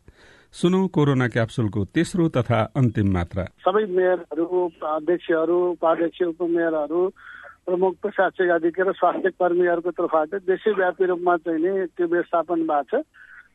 सुनौ 0.53 0.81
कोरोना 0.87 1.27
क्याप्सुलको 1.27 1.85
तेस्रो 1.95 2.27
तथा 2.37 2.59
अन्तिम 2.77 3.07
मात्रा। 3.13 3.43
सबै 3.65 3.85
मेयरहरू 3.97 4.45
अध्यक्षहरू 4.93 5.57
उपाध्यक्ष 5.71 6.21
उपमेयरहरू 6.37 7.01
प्रमुख 7.65 7.93
प्रशासनिक 8.01 8.51
अधिकारी 8.51 8.89
र 8.89 8.93
स्वास्थ्य 8.93 9.29
कर्मीहरूको 9.41 9.91
तर्फबाट 9.97 10.31
देशैव्यापी 10.45 11.05
रूपमा 11.05 11.35
चाहिँ 11.43 11.87
त्यो 11.97 12.07
व्यवस्थापन 12.07 12.59
भएको 12.69 13.01
छ। 13.01 13.03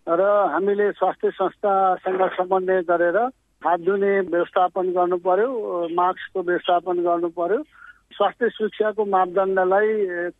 र 0.08 0.22
हामीले 0.52 0.90
स्वास्थ्य 0.98 1.30
संस्थासँग 1.30 2.22
समन्वय 2.36 2.82
गरेर 2.90 3.18
हात 3.62 3.80
धुने 3.86 4.12
व्यवस्थापन 4.34 4.86
गर्नु 4.98 5.16
पर्यो 5.22 5.48
मास्कको 5.94 6.42
व्यवस्थापन 6.42 6.96
गर्नु 7.06 7.28
पर्यो। 7.38 7.62
स्वास्थ्य 8.16 8.48
सुरक्षाको 8.56 9.04
मापदण्डलाई 9.14 9.88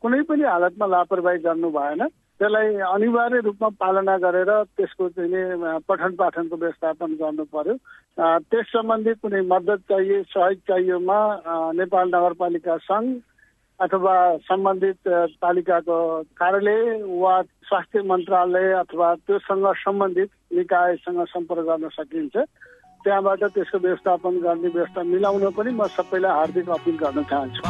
कुनै 0.02 0.20
पनि 0.28 0.44
हालतमा 0.44 0.86
लापरवाही 0.86 1.38
गर्नु 1.46 1.70
भएन। 1.70 2.02
त्यसलाई 2.40 2.68
अनिवार्य 2.90 3.40
रूपमा 3.46 3.68
पालना 3.80 4.16
गरेर 4.18 4.50
त्यसको 4.76 5.08
चाहिँ 5.16 5.80
पठन 5.88 6.12
पाठनको 6.20 6.56
व्यवस्थापन 6.56 7.10
गर्नु 7.20 7.44
पर्यो। 7.54 7.74
त्यस 8.50 8.66
सम्बन्धी 8.72 9.12
कुनै 9.22 9.40
मद्दत 9.52 9.80
चाहिए 9.88 10.22
सहयोग 10.32 10.58
चाहिएमा 10.68 11.18
नेपाल 11.80 12.08
नगरपालिका 12.14 12.76
सङ्घ 12.88 13.06
अथवा 13.80 14.14
सम्बन्धित 14.48 14.98
पालिकाको 15.42 15.96
कार्यालय 16.38 16.80
वा 17.22 17.34
स्वास्थ्य 17.68 18.02
मन्त्रालय 18.10 18.72
अथवा 18.82 19.14
त्योसँग 19.26 19.66
सम्बन्धित 19.86 20.30
निकायसँग 20.58 21.24
सम्पर्क 21.34 21.66
गर्न 21.68 21.88
सकिन्छ। 21.96 22.36
त्यहाँबाट 23.04 23.42
त्यसको 23.54 23.78
व्यवस्थापन 23.78 24.34
गर्ने 24.44 24.68
व्यवस्था 24.68 25.02
मिलाउन 25.02 25.44
पनि 25.56 25.70
म 25.70 25.86
सबैलाई 25.96 26.32
हार्दिक 26.32 26.68
अपिल 26.70 26.96
गर्न 27.02 27.18
चाहन्छु। 27.30 27.60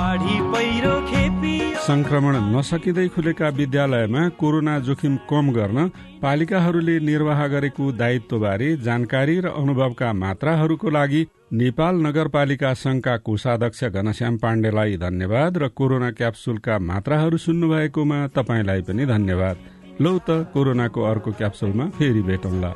संक्रमण 1.82 2.34
नसकिँदै 2.54 3.06
खुलेका 3.08 3.48
विद्यालयमा 3.58 4.22
कोरोना 4.40 4.78
जोखिम 4.78 5.14
कम 5.30 5.50
गर्न 5.52 5.78
पालिकाहरूले 6.22 6.96
निर्वाह 7.00 7.40
गरेको 7.48 7.84
दायित्वबारे 7.92 8.68
जानकारी 8.78 9.36
र 9.40 9.46
अनुभवका 9.62 10.12
मात्राहरूको 10.14 10.90
लागि 10.90 11.22
नेपाल 11.52 11.94
नगरपालिका 12.06 12.70
संघका 12.74 13.16
कोषाध्यक्ष 13.26 13.84
घनश्याम 13.84 14.36
पाण्डेलाई 14.36 14.96
धन्यवाद 14.96 15.58
र 15.58 15.68
कोरोना 15.68 16.10
क्याप्सुलका 16.12 16.78
मात्राहरू 16.90 17.36
सुन्नुभएकोमा 17.38 18.18
तपाईँलाई 18.36 18.80
पनि 18.82 19.06
धन्यवाद। 19.06 19.56
लौ 20.00 20.18
त 20.18 20.30
कोरोनाको 20.54 21.00
अर्को 21.02 21.30
क्याप्सुलमा 21.32 21.84
फेरि 21.98 22.22
भेटौँला। 22.22 22.70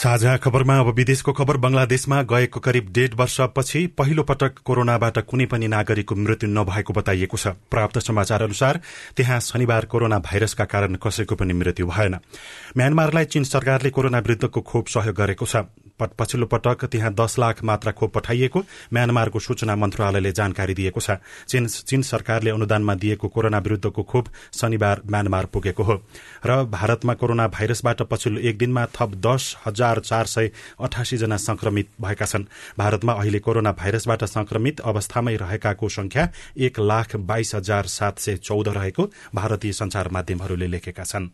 साझा 0.00 0.36
खबरमा 0.36 0.78
अब 0.80 0.88
विदेशको 0.96 1.32
खबर। 1.36 1.56
बंगलादेशमा 1.60 2.22
गएको 2.24 2.60
करिब 2.60 2.86
डेढ 2.88 3.14
वर्षपछि 3.14 3.86
पहिलो 3.92 4.22
पटक 4.24 4.64
कोरोनाबाट 4.64 5.18
कुनै 5.28 5.46
पनि 5.46 5.68
नागरिकको 5.68 6.14
मृत्यु 6.16 6.48
नभएको 6.48 6.92
बताइएको 6.94 7.36
छ। 7.36 7.52
प्राप्त 7.68 7.98
समाचार 8.00 8.42
अनुसार 8.42 8.80
त्यहाँ 9.16 9.40
शनिबार 9.42 9.84
कोरोना 9.92 10.18
भाइरसका 10.24 10.64
कारण 10.64 10.96
कसैको 10.96 11.36
पनि 11.36 11.52
मृत्यु 11.52 11.86
भएन। 11.86 12.16
म्यानमारलाई 12.76 13.24
चीन 13.26 13.44
सरकारले 13.44 13.90
कोरोना 13.92 14.18
विरूद्धको 14.20 14.60
खोप 14.62 14.88
सहयोग 14.88 15.16
गरेको 15.16 15.44
छ। 15.44 15.68
पछिल्लो 16.00 16.46
पटक 16.48 16.84
त्यहाँ 16.86 17.12
दस 17.12 17.36
लाख 17.38 17.62
मात्रा 17.62 17.92
खोप 17.92 18.14
पठाइएको 18.14 18.60
म्यानमारको 18.92 19.38
सूचना 19.38 19.76
मन्त्रालयले 19.76 20.32
जानकारी 20.32 20.74
दिएको 20.74 21.00
छ। 21.00 21.20
चीन 21.44 22.02
सरकारले 22.02 22.50
अनुदानमा 22.50 22.94
दिएको 22.96 23.28
कोरोना 23.28 23.58
विरूद्धको 23.60 24.02
खोप 24.02 24.32
शनिबार 24.54 25.02
म्यानमार 25.04 25.44
पुगेको 25.52 25.82
हो। 25.82 26.00
र 26.40 26.64
भारतमा 26.72 27.14
कोरोना 27.20 27.48
भाइरसबाट 27.50 28.02
पछिल्लो 28.08 28.40
एक 28.40 28.58
दिनमा 28.58 28.86
थप 28.96 29.20
दस 29.20 29.56
हजार 29.66 29.89
चार 29.98 30.26
सय 30.26 30.50
अठासी 30.80 31.16
जना 31.16 31.36
संक्रमित 31.36 31.88
भएका 32.00 32.26
छन्। 32.26 32.44
भारतमा 32.78 33.12
अहिले 33.12 33.38
कोरोना 33.38 33.72
भाइरसबाट 33.72 34.24
संक्रमित 34.24 34.80
अवस्थामै 34.80 35.36
रहेकाको 35.36 35.88
संख्या 35.88 36.28
एक 36.56 36.80
लाख 36.80 37.16
बाइस 37.16 37.54
हजार 37.54 37.86
सात 37.86 38.18
सय 38.18 38.36
चौध 38.36 38.68
रहेको 38.68 39.10
भारतीय 39.34 39.72
संचार 39.72 40.08
माध्यमहरूले 40.08 40.66
लेखेका 40.66 41.04
छन्। 41.04 41.28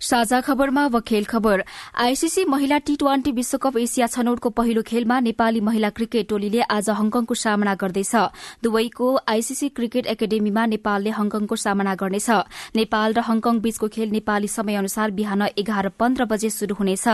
साझा 0.00 0.40
खबरमा 0.40 0.88
खेल 1.00 1.24
खबर। 1.24 1.62
आईसीसी 1.96 2.44
महिला 2.44 2.78
टी 2.78 2.96
ट्वेन्टी 2.96 3.30
विश्वकप 3.32 3.76
एसिया 3.78 4.06
छनौटको 4.06 4.50
पहिलो 4.50 4.82
खेलमा 4.82 5.18
नेपाली 5.20 5.60
महिला 5.60 5.90
क्रिकेट 5.90 6.28
टोलीले 6.28 6.60
आज 6.62 6.90
हङकङको 6.90 7.34
सामना 7.34 7.74
गर्दैछ। 7.74 8.14
दुवैको 8.62 9.08
आईसीसी 9.26 9.68
क्रिकेट 9.68 10.06
एकाडेमीमा 10.06 10.66
नेपालले 10.66 11.10
हङकङको 11.10 11.56
सामना 11.56 11.94
गर्नेछ। 11.94 12.28
नेपाल 12.76 13.12
र 13.12 13.20
हङकङ 13.20 13.58
बीचको 13.60 13.88
खेल 13.88 14.10
नेपाली 14.10 14.48
समय 14.48 14.74
अनुसार 14.76 15.10
बिहान 15.10 15.42
एघार 15.56 15.88
पन्ध्र 15.98 16.24
बजे 16.26 16.50
शुरू 16.50 16.74
हुनेछ। 16.74 17.08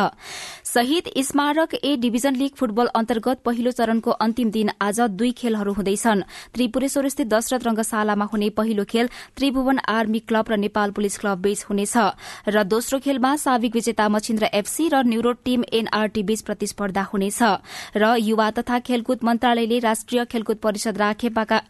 शहीद 0.66 1.12
स्मारक 1.22 1.74
ए 1.74 1.96
डिभिजन 1.96 2.34
लीग 2.36 2.52
फुटबल 2.56 2.86
अन्तर्गत 2.94 3.40
पहिलो 3.44 3.70
चरणको 3.72 4.10
अन्तिम 4.20 4.50
दिन 4.50 4.70
आज 4.82 5.00
दुई 5.14 5.30
खेलहरू 5.38 5.72
हुँदैछन्। 5.72 6.22
त्रिपुरेश्वर 6.54 7.08
स्थित 7.08 7.28
दशरथ 7.28 7.62
रंगशालामा 7.62 8.24
हुने 8.26 8.50
पहिलो 8.50 8.84
खेल 8.84 9.08
त्रिभुवन 9.36 9.78
आर्मी 9.88 10.18
क्लब 10.26 10.50
र 10.50 10.56
नेपाल 10.58 10.90
पुलिस 10.90 11.18
क्लब 11.18 11.38
बीच 11.40 11.64
हुनेछ। 11.64 11.96
र 12.48 12.62
दोस्रो 12.72 12.98
खेलमा 12.98 13.34
साविक 13.36 13.74
विजेता 13.74 14.08
मछिन्द्र 14.08 14.48
एफसी 14.54 14.88
र 14.88 15.02
न्युरो 15.04 15.32
टीम 15.44 15.64
एनआरटी 15.72 16.22
बीच 16.24 16.40
प्रतिस्पर्धा 16.42 17.02
हुनेछ 17.04 17.40
र 17.96 18.14
युवा 18.18 18.48
तथा 18.50 18.78
खेलकुद 18.80 19.24
मन्त्रालयले 19.24 19.78
राष्ट्रिय 19.78 20.24
खेलकुद 20.32 20.56
परिषद 20.56 20.96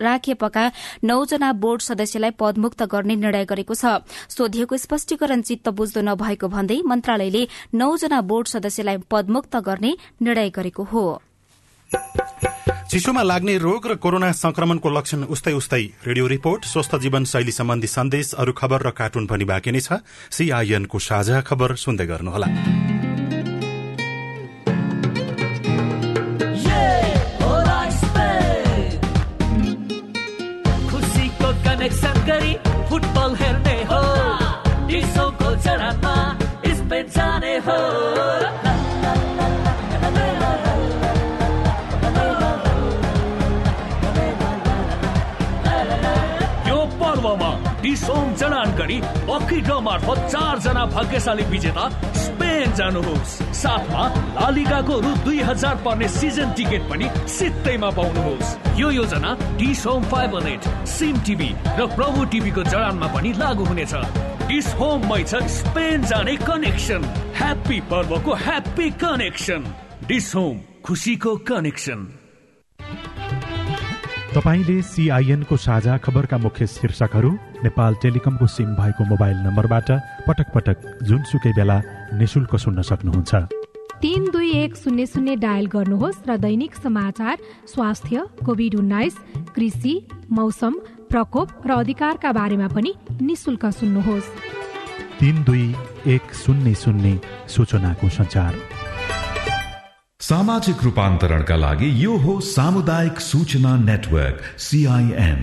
राखेपका 0.01 0.65
नौजना 1.05 1.51
बोर्ड 1.59 1.81
सदस्यलाई 1.83 2.31
पदमुक्त 2.39 2.83
गर्ने 2.87 3.17
निर्णय 3.17 3.45
गरेको 3.51 3.75
छ। 3.75 3.99
सोधिएको 4.31 4.77
स्पष्टीकरण 4.79 5.43
चित्त 5.43 5.69
बुझ्दो 5.75 6.01
नभएको 6.03 6.49
भन्दै 6.49 6.79
मन्त्रालयले 6.87 7.43
नौजना 7.75 8.21
बोर्ड 8.23 8.55
सदस्यलाई 8.55 9.03
पदमुक्त 9.11 9.57
गर्ने 9.67 9.93
निर्णय 10.23 10.51
गरेको 10.55 10.83
हो। 10.87 11.07
चिसोमा 12.93 13.23
लाग्ने 13.25 13.57
रोग 13.57 13.87
र 13.89 13.95
कोरोना 13.97 14.29
संक्रमणको 14.37 14.89
लक्षण 14.93 15.25
उस्तै 15.33 15.53
उस्तै 15.57 15.83
रेडियो 16.05 16.27
रिपोर्ट 16.29 16.65
स्वस्थ 16.69 16.97
जीवन 17.01 17.25
शैली 17.25 17.53
सम्बन्धी 17.57 17.89
सन्देश 17.89 18.33
अरू 18.37 18.53
खबर 18.53 18.85
र 18.85 18.91
कार्टुन 18.93 19.25
पनि 19.33 19.45
बाँकी 19.49 19.73
नै 19.73 19.81
छ। 19.81 20.05
सीआईएनको 20.29 20.99
साझा 21.01 21.41
खबर 21.41 21.75
सुन्दै 21.81 22.07
गर्नुहोला। 22.13 22.49
गरी 48.73 48.99
लकी 49.29 49.61
ड्र 49.61 49.79
मार्फत 49.81 50.19
चारजना 50.33 50.85
भाग्यशाली 50.95 51.45
विजेता 51.51 51.89
स्पेन 52.23 52.73
जानुहोस्। 52.75 53.33
साथमा 53.55 54.03
लालिगाको 54.37 54.95
रु 55.01 55.13
दुई 55.25 55.41
हजार 55.49 55.77
पर्ने 55.85 56.09
सिजन 56.09 56.53
टिकट 56.57 56.89
पनि 56.91 57.07
सित्तैमा 57.29 57.91
पाउनुहोस्। 57.99 58.57
यो 58.81 58.91
योजना 58.91 59.31
DishHome 59.87 60.03
fibre 60.13 60.43
net 60.45 60.63
SIM 60.89 61.21
TV 61.27 61.51
र 61.79 61.87
प्रभु 61.97 62.25
टिभीको 62.33 62.63
जडानमा 62.63 63.07
पनि 63.15 63.33
लागू 63.39 63.65
हुनेछ। 63.65 63.95
डिस 64.49 64.73
होममै 64.81 65.23
छ 65.25 65.43
स्पेन 65.51 66.05
जाने 66.05 66.37
कनेक्सन। 66.39 67.03
ह्याप्पी 67.37 67.81
पर्वको 67.91 68.35
ह्याप्पी 68.45 68.91
कनेक्सन। 69.03 69.63
डिस 70.09 70.35
होम 70.35 70.57
खुसीको 70.85 71.37
कनेक्सन। 71.49 72.01
तपाईँले 74.33 74.81
सिआइएनको 74.83 75.57
साझा 75.57 75.97
खबरका 76.05 76.37
मुख्य 76.39 76.67
शीर्षकहरू 76.67 77.31
नेपाल 77.65 77.95
टेलिकमको 78.03 78.47
सिम 78.49 78.69
भएको 78.75 79.05
मोबाइल 79.05 79.37
नम्बरबाट 79.45 79.91
पटक 80.27 80.49
पटक 80.55 80.77
जुनसुकै 81.05 81.53
बेला 81.53 81.77
निशुल्क 82.17 82.57
सुन्न 82.57 82.83
सक्नुहुन्छ। 82.83 83.33
तिन 84.01 84.25
दुई 84.33 84.51
एक 84.57 84.77
शून्य 84.77 85.07
शून्य 85.07 85.37
डायल 85.37 85.67
गर्नुहोस् 85.69 86.25
र 86.29 86.37
दैनिक 86.41 86.75
समाचार 86.75 87.37
स्वास्थ्य 87.69 88.25
कोभिड 88.41 88.75
उन्नाइस 88.81 89.15
कृषि 89.53 89.95
मौसम 90.33 90.81
प्रकोप 91.13 91.49
र 91.69 91.71
अधिकारका 91.77 92.33
बारेमा 92.33 92.69
पनि 92.73 92.93
निशुल्क 93.21 93.67
सुन्नुहोस्। 93.71 94.33
तिन 95.21 95.43
दुई 95.45 95.67
एक 96.09 96.33
शून्य 96.35 96.75
शून्य 96.75 97.21
सूचनाको 97.53 98.09
संचार 98.09 98.53
सामाजिक 100.23 100.83
रूपान्तरणका 100.85 101.57
लागि 101.57 101.89
यो 101.99 102.17
हो 102.17 102.39
सामुदायिक 102.47 103.21
सूचना 103.21 103.75
नेटवर्क 103.77 104.43
सीआईएन 104.57 105.41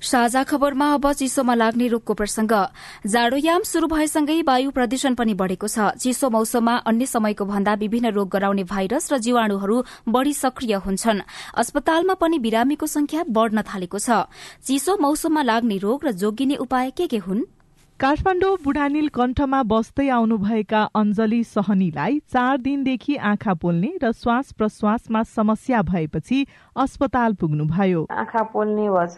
साझा 0.00 0.42
खबरमा 0.44 0.88
अब 0.94 1.12
चिसोमा 1.12 1.54
लाग्ने 1.54 1.88
रोगको 1.88 2.14
प्रसंग। 2.14 2.52
जाडोयाम 3.06 3.62
शुरू 3.62 3.86
भएसँगै 3.88 4.40
वायु 4.40 4.70
प्रदूषण 4.70 5.14
पनि 5.20 5.34
बढ़ेको 5.34 5.68
छ। 5.68 5.92
चिसो 6.00 6.30
मौसममा 6.30 6.74
अन्य 6.88 7.06
समयको 7.06 7.44
भन्दा 7.44 7.74
विभिन्न 7.76 8.12
रोग 8.12 8.28
गराउने 8.28 8.64
भाइरस 8.64 9.12
र 9.12 9.18
जीवाणुहरू 9.20 9.76
बढ़ी 10.08 10.32
सक्रिय 10.32 10.74
हुन्छन्। 10.80 11.24
अस्पतालमा 11.56 12.14
पनि 12.20 12.38
बिरामीको 12.40 12.86
संख्या 12.86 13.24
बढ़न 13.28 13.62
थालेको 13.64 13.98
छ। 13.98 14.28
चिसो 14.64 14.96
मौसममा 14.96 15.42
लाग्ने 15.42 15.76
रोग 15.80 16.04
र 16.04 16.12
जोगिने 16.12 16.56
उपाय 16.60 16.90
के 16.96 17.06
के 17.06 17.20
हुन्? 17.20 17.44
काठमाडौँ 18.00 18.56
बुढानील 18.64 19.08
कण्ठमा 19.14 19.60
बस्दै 19.70 20.08
आउनुभएका 20.10 20.80
अञ्जली 20.94 21.42
सहनीलाई 21.46 22.18
चार 22.26 22.56
दिनदेखि 22.58 23.14
आँखा 23.22 23.52
पोल्ने 23.62 23.90
र 24.02 24.10
श्वास 24.12 24.50
प्रश्वासमा 24.58 25.22
समस्या 25.22 25.82
भएपछि 25.86 26.38
अस्पताल 26.76 27.32
पुग्नुभयो। 27.40 28.02
आँखा 28.10 28.42
पोल्ने 28.50 28.88
भएछ 28.90 29.16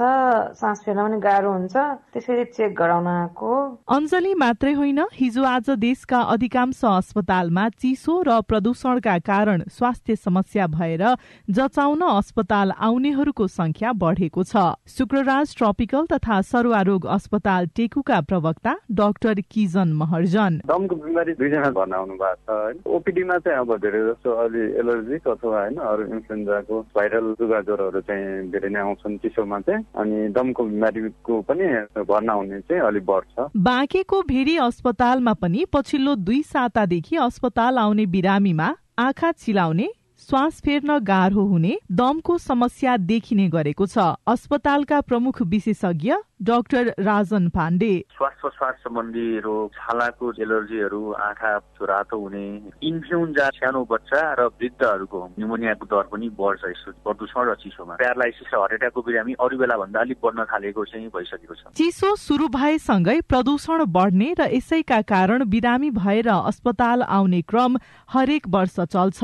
सास 0.60 0.82
फेर्न 0.84 1.00
पनि 1.02 1.20
गाह्रो 1.24 1.52
हुन्छ 1.52 1.76
त्यसरी 2.12 2.44
चेक 2.52 2.74
गराउन 2.76 3.06
आएको। 3.06 3.52
अञ्जली 3.88 4.34
मात्रै 4.36 4.72
होइन 4.72 5.00
हिजो 5.14 5.42
आज 5.46 5.70
देशका 5.80 6.20
अधिकांश 6.36 6.84
अस्पतालमा 6.84 7.68
चिसो 7.80 8.20
र 8.28 8.40
प्रदूषणका 8.44 9.18
कारण 9.24 9.62
स्वास्थ्य 9.72 10.16
समस्या 10.18 10.66
भएर 10.76 11.06
जचाउन 11.48 12.02
अस्पताल 12.12 12.76
आउनेहरूको 12.76 13.46
संख्या 13.48 13.92
बढ़ेको 13.96 14.44
छ। 14.44 14.68
शुक्रराज 14.86 15.56
ट्रपिकल 15.56 16.06
तथा 16.12 16.40
सरुवा 16.44 16.82
रोग 16.84 17.06
अस्पताल 17.16 17.66
टेकुका 17.72 18.20
प्रवक्ता 18.20 18.65
डाक्टर 18.92 19.40
किजन 19.50 19.92
महर्जन। 19.92 20.61
दमको 20.66 20.94
बिमारी 20.96 21.33
दुईजना 21.33 21.70
भर्ना 21.70 21.96
आउनु 21.96 22.14
भएको 22.14 22.35
छ 22.37 22.50
होइन? 22.50 22.76
ओपिडीमा 22.87 23.38
चाहिँ 23.38 23.59
अब 23.59 23.76
धेरै 23.76 24.00
जस्तो 24.07 24.31
अलि 24.33 24.62
एलर्जिक 24.81 25.29
अथवा 25.29 25.61
होइन 25.61 25.76
अरू 25.76 26.02
इन्फ्लुएन्जाको 26.14 26.81
भाइरल 26.96 27.26
जुगा 27.40 27.61
ज्वरोहरू 27.61 28.00
चाहिँ 28.00 28.50
धेरै 28.50 28.68
नै 28.68 28.81
आउँछन् 28.81 29.18
चिसोमा 29.18 29.61
चाहिँ 29.61 29.85
अनि 29.96 30.29
दमको 30.33 30.64
बिमारीको 30.64 31.40
पनि 31.42 31.66
भर्ना 32.02 32.33
हुने 32.33 32.61
चाहिँ 32.61 32.83
अलिक 32.83 33.05
बढ्छ। 33.07 33.50
बाँकेको 33.57 34.22
भेरी 34.22 34.57
अस्पतालमा 34.57 35.33
पनि 35.33 35.64
पछिल्लो 35.72 36.14
दुई 36.16 36.42
सातादेखि 36.42 37.16
अस्पताल 37.16 37.79
आउने 37.79 38.07
बिरामीमा 38.07 38.74
आँखा 38.98 39.33
चिलाउने 39.33 39.88
श्वास 40.28 40.60
फेर्न 40.60 40.98
गाह्रो 41.06 41.42
हुने 41.46 41.76
दमको 41.92 42.36
समस्या 42.38 42.96
देखिने 43.00 43.46
गरेको 43.48 43.86
छ। 43.86 43.98
अस्पतालका 44.26 45.00
प्रमुख 45.00 45.42
विशेषज्ञ 45.44 46.14
डाक्टर 46.42 46.88
राजन 46.98 47.48
पाण्डे। 47.48 47.90
श्वास 48.10 48.32
प्रश्वास 48.40 48.74
सम्बन्धी 48.84 49.38
रोग 49.38 49.70
छालाको 49.76 50.32
एलर्जीहरू 50.42 51.02
आँखा 51.26 51.54
रातो 51.82 52.18
हुने 52.18 52.42
इन्फ्लुन्जा 52.82 53.48
सानो 53.54 53.84
बच्चा 53.86 54.22
र 54.34 54.48
वृद्धहरूको 54.58 55.20
न्युमोनियाको 55.38 55.86
दर 55.86 56.10
पनि 56.10 56.28
बढ्छ 56.34 56.62
यस्तो 56.66 56.90
प्रदूषण 57.06 57.46
र 57.46 57.54
चिसोमा 57.62 57.94
प्यारालाइसिस 57.94 58.50
र 58.50 58.58
हार्ट 58.58 58.72
एट्याकको 58.72 59.02
बिरामी 59.06 59.32
अरू 59.38 59.58
बेला 59.58 59.76
भन्दा 59.78 60.00
अलिक 60.00 60.18
बढ्न 60.24 60.44
थालेको 60.50 60.84
चाहिँ 60.90 61.08
भइसकेको 61.14 61.54
छ। 61.54 61.62
चिसो 61.78 62.14
सुरु 62.18 62.48
भएसँगै 62.50 63.20
प्रदूषण 63.30 63.84
बढ्ने 63.94 64.34
र 64.34 64.50
यसैका 64.50 65.00
कारण 65.06 65.44
बिरामी 65.46 65.90
भएर 66.02 66.28
अस्पताल 66.34 67.02
आउने 67.14 67.42
क्रम 67.46 67.78
हरेक 68.10 68.48
वर्ष 68.50 68.80
चल्छ। 68.82 69.22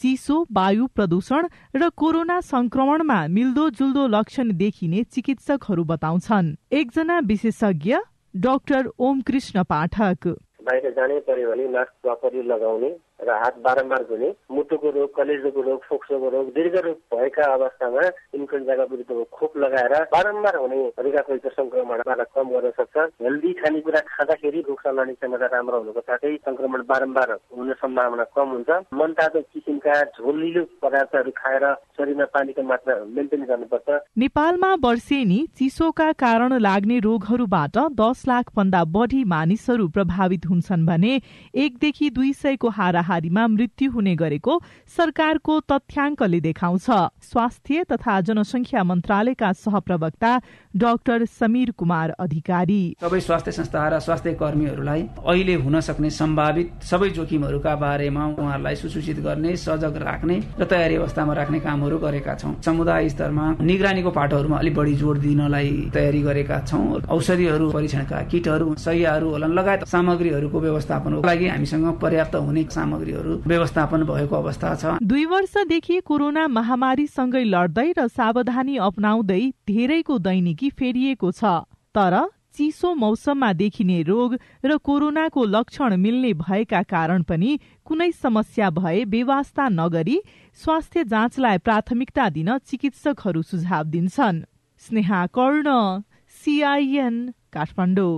चिसो 0.00 0.36
वायु 0.52 0.86
प्रदूषण 0.86 1.46
र 1.76 1.88
कोरोना 1.96 2.40
संक्रमणमा 2.40 3.18
मिल्दोजुल्दो 3.28 4.06
लक्षण 4.06 4.52
देखिने 4.56 5.02
चिकित्सकहरू 5.04 5.84
बताउँछन्। 5.84 6.54
एकजना 6.72 7.18
विशेषज्ञ 7.24 7.96
डाक्टर 8.34 8.88
ओम 8.98 9.20
कृष्ण 9.20 9.62
पाठक। 9.62 10.28
बाहिर 10.66 10.90
जानै 10.90 11.18
पर्यो 11.20 11.50
भने 11.50 11.68
मास्क 11.68 11.92
प्रपरली 12.02 12.42
लगाउने 12.42 12.90
र 13.20 13.30
हात 13.34 13.58
बारम्बार 13.64 14.02
धुने 14.04 14.28
मुटुको 14.50 14.90
रोग 14.90 15.14
कलेजोको 15.16 15.60
रोग 15.62 15.80
फोक्सोको 15.88 16.28
रोग 16.30 16.46
दीर्घ 16.54 16.74
रोग 16.76 16.96
भएका 17.14 17.44
अवस्थामा 17.52 18.02
इन्फ्लुएन्जाका 18.34 18.84
विरुद्धको 18.90 19.24
खोप 19.32 19.56
लगाएर 19.56 19.94
बारम्बार 20.12 20.56
हुने 20.56 20.76
हरिकाफैको 20.98 21.48
संक्रमणबाट 21.50 22.20
कम 22.34 22.48
गर्न 22.50 22.70
सक्छ। 22.78 22.96
हेल्दी 23.22 23.52
खानेकुरा 23.60 24.00
खाँदाखेरि 24.08 24.60
रोग 24.68 24.80
सल्लाने 24.80 25.12
क्षमता 25.14 25.46
राम्रो 25.46 25.78
हुनुको 25.78 26.00
साथै 26.00 26.34
संक्रमण 26.38 26.82
बारम्बार 26.88 27.32
हुने 27.56 27.74
सम्भावना 27.74 28.24
कम 28.36 28.48
हुन्छ। 28.50 28.70
मनतातो 28.94 29.40
किसिमका 29.42 30.02
झोलिलो 30.02 30.64
पदार्थहरू 30.82 31.30
खाएर 31.36 31.64
शरीरमा 31.96 32.24
पानीको 32.34 32.62
मात्रा 32.64 32.98
मेन्टेन 33.14 33.44
गर्नुपर्छ। 33.44 34.00
नेपालमा 34.18 34.74
वर्षेनी 34.84 35.40
चिसोका 35.58 36.10
कारण 36.18 36.58
लाग्ने 36.60 36.98
रोगहरूबाट 37.06 37.78
दस 37.94 38.24
लाख 38.28 38.50
भन्दा 38.56 38.84
बढी 38.90 39.24
मानिसहरू 39.30 39.88
प्रभावित 39.96 40.46
हुन्छन् 40.46 40.86
भने 40.86 41.14
एकदेखि 41.64 42.10
दुई 42.10 42.32
सयको 42.34 42.68
हाराहारीमा 43.04 43.46
मृत्यु 43.46 43.90
हुने 43.92 44.14
गरेको 44.16 44.52
सरकारको 44.88 45.54
तथ्याङ्कले 45.62 46.40
देखाउँछ। 46.40 46.86
स्वास्थ्य 47.22 47.84
तथा 47.92 48.20
जनसंख्या 48.20 48.82
मन्त्रालयका 48.84 49.52
सहप्रवक्ता 49.54 50.32
डाक्टर 50.74 51.24
समीर 51.30 51.70
कुमार 51.78 52.10
अधिकारी। 52.18 52.82
सबै 53.00 53.20
स्वास्थ्य 53.20 53.52
संस्था 53.52 53.88
र 53.88 53.98
स्वास्थ्य 54.00 54.32
कर्मीहरूलाई 54.34 55.02
अहिले 55.20 55.54
हुन 55.54 55.80
सक्ने 55.80 56.10
सम्भावित 56.10 56.82
सबै 56.82 57.08
जोखिमहरूका 57.10 57.74
बारेमा 57.76 58.24
उहाँहरूलाई 58.26 58.76
सुसूचित 58.76 59.18
गर्ने 59.20 59.56
सजग 59.56 59.96
राख्ने 60.02 60.36
र 60.58 60.64
तयारी 60.64 60.96
अवस्थामा 60.96 61.32
राख्ने 61.34 61.60
कामहरू 61.60 61.98
गरेका 61.98 62.34
छौँ। 62.34 62.54
समुदाय 62.64 63.08
स्तरमा 63.08 63.44
निगरानीको 63.60 64.10
पाटोहरूमा 64.10 64.56
अलिक 64.58 64.74
बढी 64.74 64.94
जोड 64.96 65.18
दिनलाई 65.20 65.70
तयारी 65.94 66.22
गरेका 66.22 66.58
छौँ। 66.64 67.04
औषधिहरू 67.08 67.70
परीक्षणका 67.70 68.22
किटहरू 68.32 68.74
सयहरू 68.80 69.36
लगायत 69.36 69.84
सामग्रीहरूको 69.86 70.58
व्यवस्थापनको 70.60 71.22
लागि 71.26 71.46
हामीसँग 71.48 71.86
पर्याप्त 72.02 72.34
हुने 72.36 72.62
सामग्रीहरू 72.94 73.42
व्यवस्थापन 73.46 74.02
भएको 74.04 74.36
अवस्था 74.36 74.74
छ। 74.74 74.84
दुई 75.02 75.24
वर्षदेखि 75.26 76.00
कोरोना 76.00 76.46
महामारीसँगै 76.48 77.44
लड्दै 77.44 77.90
र 77.98 78.06
सावधानी 78.08 78.76
अपनाउँदै 78.78 79.42
धेरैको 79.66 80.18
दैनिकी 80.18 80.70
फेरिएको 80.70 81.30
छ। 81.32 81.66
तर 81.94 82.14
चिसो 82.54 82.94
मौसममा 82.94 83.52
देखिने 83.52 84.02
रोग 84.02 84.38
र 84.64 84.76
कोरोनाको 84.78 85.44
लक्षण 85.44 85.96
मिल्ने 85.96 86.32
भएका 86.38 86.82
कारण 86.86 87.22
पनि 87.22 87.58
कुनै 87.84 88.10
समस्या 88.14 88.70
भए 88.70 89.04
बेवास्ता 89.04 89.68
नगरी 89.70 90.16
स्वास्थ्य 90.54 91.04
जाँचलाई 91.04 91.58
प्राथमिकता 91.58 92.28
दिन 92.30 92.58
चिकित्सकहरू 92.58 93.42
सुझाव 93.42 93.84
दिन्छन्। 93.90 94.42
स्नेहा 94.82 95.26
कर्ण 95.34 95.68
सिआइएन 96.34 97.16
काठमाडौँ। 97.52 98.14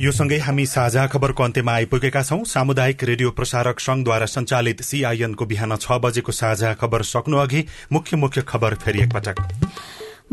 यो 0.00 0.10
सँगै 0.12 0.36
हामी 0.38 0.64
साझा 0.66 1.06
खबरको 1.10 1.42
अन्त्यमा 1.42 1.72
आइपुगेका 1.74 2.20
छौं। 2.22 2.44
सामुदायिक 2.46 3.02
रेडियो 3.04 3.30
प्रसारक 3.30 3.80
संघद्वारा 3.80 4.26
संचालित 4.28 4.82
सीआईएनको 4.82 5.44
बिहान 5.44 5.76
छ 5.76 5.98
बजेको 5.98 6.32
साझा 6.32 6.72
खबर 6.74 7.02
सक्नु 7.02 7.36
अघि 7.36 7.64
मुख्य 7.92 8.16
मुख्य 8.16 8.42
खबर 8.46 8.74
फेरि 8.78 9.02
एकपटक। 9.02 9.42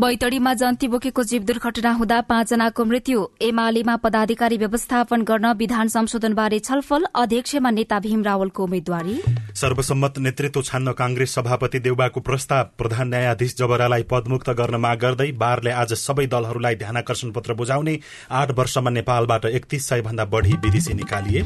बैतडीमा 0.00 0.52
जन्ती 0.52 0.88
बोकेको 0.88 1.22
जीव 1.24 1.42
दुर्घटना 1.42 1.90
हुँदा 1.90 2.20
पाँचजनाको 2.28 2.84
मृत्यु। 2.84 3.20
एमालेमा 3.42 3.94
पदाधिकारी 3.96 4.56
व्यवस्थापन 4.56 5.22
गर्न 5.22 5.52
विधान 5.56 5.88
संशोधनबारे 5.88 6.58
छलफल 6.60 7.06
अध्यक्षमा 7.16 7.70
नेता 7.70 7.98
भीम 7.98 8.22
रावलको 8.22 8.64
उम्मेद्वारी। 8.64 9.16
सर्वसम्मत 9.56 10.18
नेतृत्व 10.18 10.62
छान्न 10.62 10.92
कांग्रेस 10.92 11.34
सभापति 11.34 11.78
देउबाको 11.80 12.20
प्रस्ताव 12.20 12.68
प्रधान 12.78 13.08
न्यायाधीश 13.08 13.56
जबरालाई 13.56 14.02
पदमुक्त 14.10 14.50
गर्न 14.52 14.76
माग 14.76 14.98
गर्दै 15.00 15.30
बारले 15.34 15.70
आज 15.72 15.92
सबै 15.96 16.26
दलहरूलाई 16.26 16.74
ध्यानकर्षण 16.76 17.30
पत्र 17.32 17.54
बुझाउने 17.56 17.98
आठ 18.32 18.50
वर्षमा 18.52 18.90
नेपालबाट 18.90 19.44
एकतीस 19.46 19.88
सय 19.88 20.00
भन्दा 20.02 20.24
बढ़ी 20.26 20.52
विदेशी 20.60 20.94
निकालिए। 20.94 21.42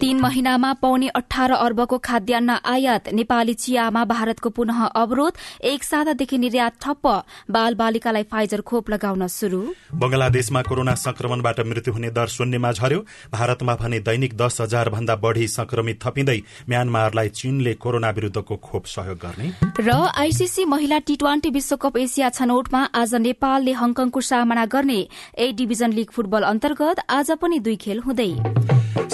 तीन 0.00 0.20
महिनामा 0.20 0.72
पाउने 0.76 1.08
अठार 1.16 1.50
अर्बको 1.52 1.98
खाद्यान्न 2.04 2.58
आयात 2.66 3.08
नेपाली 3.14 3.54
चियामा 3.56 4.04
भारतको 4.06 4.50
पुनः 4.52 4.84
अवरोध 4.84 5.38
एक 5.64 5.84
सातादेखि 5.84 6.38
निर्यात 6.38 6.72
ठप्प 6.82 7.06
बाल 7.50 7.74
बालिकालाई 7.86 8.28
फाइजर 8.32 8.60
खोप 8.68 8.90
लगाउन 8.90 9.26
शुरू 9.30 9.62
बंगलादेशमा 9.96 10.62
कोरोना 10.68 10.94
संक्रमणबाट 10.96 11.60
मृत्यु 11.70 11.94
हुने 11.94 12.10
दर 12.12 12.28
शून्यमा 12.28 12.72
झर्यो 12.72 13.00
भारतमा 13.32 13.74
भने 13.76 13.98
दैनिक 14.06 14.36
दस 14.36 14.60
हजार 14.60 14.90
भन्दा 14.90 15.16
बढ़ी 15.24 15.46
संक्रमित 15.48 16.02
थपिँदै 16.04 16.38
म्यानमारलाई 16.68 17.28
चीनले 17.36 17.74
कोरोना 17.76 18.10
विरूद्धको 18.16 18.56
खोप 18.62 18.84
सहयोग 18.88 19.18
गर्ने। 19.18 19.48
र 19.80 19.90
आईसीसी 20.16 20.64
महिला 20.66 20.98
टी 21.06 21.16
ट्वेन्टी 21.16 21.50
विश्वकप 21.52 21.96
एसिया 21.98 22.28
छनौटमा 22.30 22.82
आज 22.94 23.14
नेपालले 23.22 23.72
हङकङको 23.80 24.20
सामना 24.22 24.64
गर्ने 24.74 25.00
ए 25.38 25.52
डिभिजन 25.54 25.92
लीग 25.92 26.10
फुटबल 26.10 26.42
अन्तर्गत 26.44 27.04
आज 27.10 27.30
पनि 27.42 27.58
दुई 27.60 27.76
खेल 27.84 27.98
हुँदै। 28.00 28.32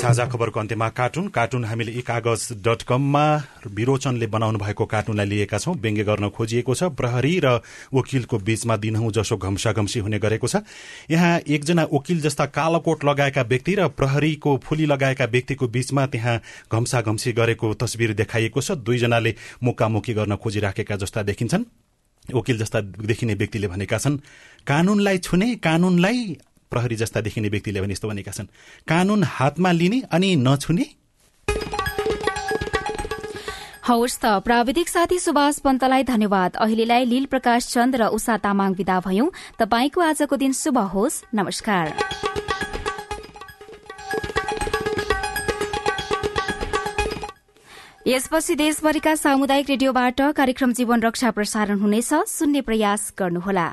साझा 0.00 0.24
खबरको 0.24 0.60
अन्त्यमा 0.60 0.88
कार्टुन। 0.98 1.26
कार्टुन 1.28 1.64
हामीले 1.64 1.92
ई 1.92 2.02
कागज 2.02 2.42
डट 2.64 2.82
कममा 2.88 3.24
विरोचनले 3.68 4.26
बनाउनु 4.26 4.58
भएको 4.58 4.84
कार्टुनलाई 4.86 5.26
लिएका 5.26 5.58
छौं। 5.58 5.74
व्यङ्ग्य 5.76 6.04
गर्न 6.04 6.28
खोजिएको 6.36 6.74
छ 6.74 6.82
प्रहरी 6.96 7.34
र 7.44 7.60
वकिलको 7.94 8.38
बीचमा 8.62 8.76
दिनहौ 8.76 9.10
जसो 9.10 9.36
घम्साघम्सी 9.36 9.98
हुने 10.00 10.18
गरेको 10.18 10.46
छ। 10.46 10.62
यहाँ 11.10 11.38
एकजना 11.40 11.84
वकिल 11.92 12.20
जस्ता 12.22 12.46
कालो 12.46 12.78
कोट 12.78 13.04
लगाएका 13.04 13.42
व्यक्ति 13.42 13.74
र 13.74 13.88
प्रहरीको 13.90 14.56
फुली 14.62 14.86
लगाएका 14.86 15.24
व्यक्तिको 15.24 15.66
बीचमा 15.66 16.06
त्यहाँ 16.06 16.36
घम्साघम्सी 16.70 17.32
गरेको 17.32 17.74
तस्विर 17.74 18.12
देखाइएको 18.14 18.60
छ। 18.60 18.78
दुईजनाले 18.78 19.34
मुक्कामुक्की 19.62 20.14
गर्न 20.14 20.36
खोजिराखेका 20.36 20.96
जस्ता 20.96 21.22
देखिन्छन्। 21.22 21.64
वकिल 22.24 22.58
जस्ता 22.58 22.80
देखिने 23.02 23.34
व्यक्तिले 23.34 23.66
भनेका 23.66 23.98
छन् 23.98 24.16
कानूनलाई 24.62 25.18
छुने 25.18 25.54
कानूनलाई 25.58 26.18
प्रहरी 26.70 26.96
जस्ता 26.96 27.20
देखिने 27.20 27.48
व्यक्तिले 27.48 27.80
भने 27.82 27.92
यस्तो 27.92 28.08
भनेका 28.08 28.32
छन् 28.32 28.46
कानून 28.86 29.24
हातमा 29.26 29.70
लिने 29.72 30.02
अनि 30.06 30.36
नछुने 30.38 30.86
हवस् 33.82 34.18
त 34.22 34.24
प्राविधिक 34.46 34.88
साथी 34.88 35.18
सुभाष 35.18 35.58
पन्तलाई 35.58 36.02
धन्यवाद। 36.06 36.56
अहिलेलाई 36.56 37.04
लील 37.04 37.24
प्रकाश 37.26 37.66
चन्द 37.66 37.96
र 37.96 38.06
उषा 38.14 38.36
तामाङ 38.38 38.78
विदा 38.78 38.98
भयौं। 39.02 39.26
तपाईँको 39.58 40.00
आजको 40.00 40.36
दिन 40.38 40.52
शुभ 40.54 40.78
होस्। 40.94 41.22
नमस्कार। 41.34 41.90
यसपछि 48.06 48.54
देशभरिका 48.54 49.14
सामुदायिक 49.14 49.70
रेडियोबाट 49.70 50.20
कार्यक्रम 50.38 50.72
जीवन 50.72 51.02
रक्षा 51.02 51.30
प्रसारण 51.30 51.78
हुनेछ। 51.78 52.14
सुन्ने 52.30 52.60
प्रयास 52.62 53.12
गर्नुहोला। 53.18 53.66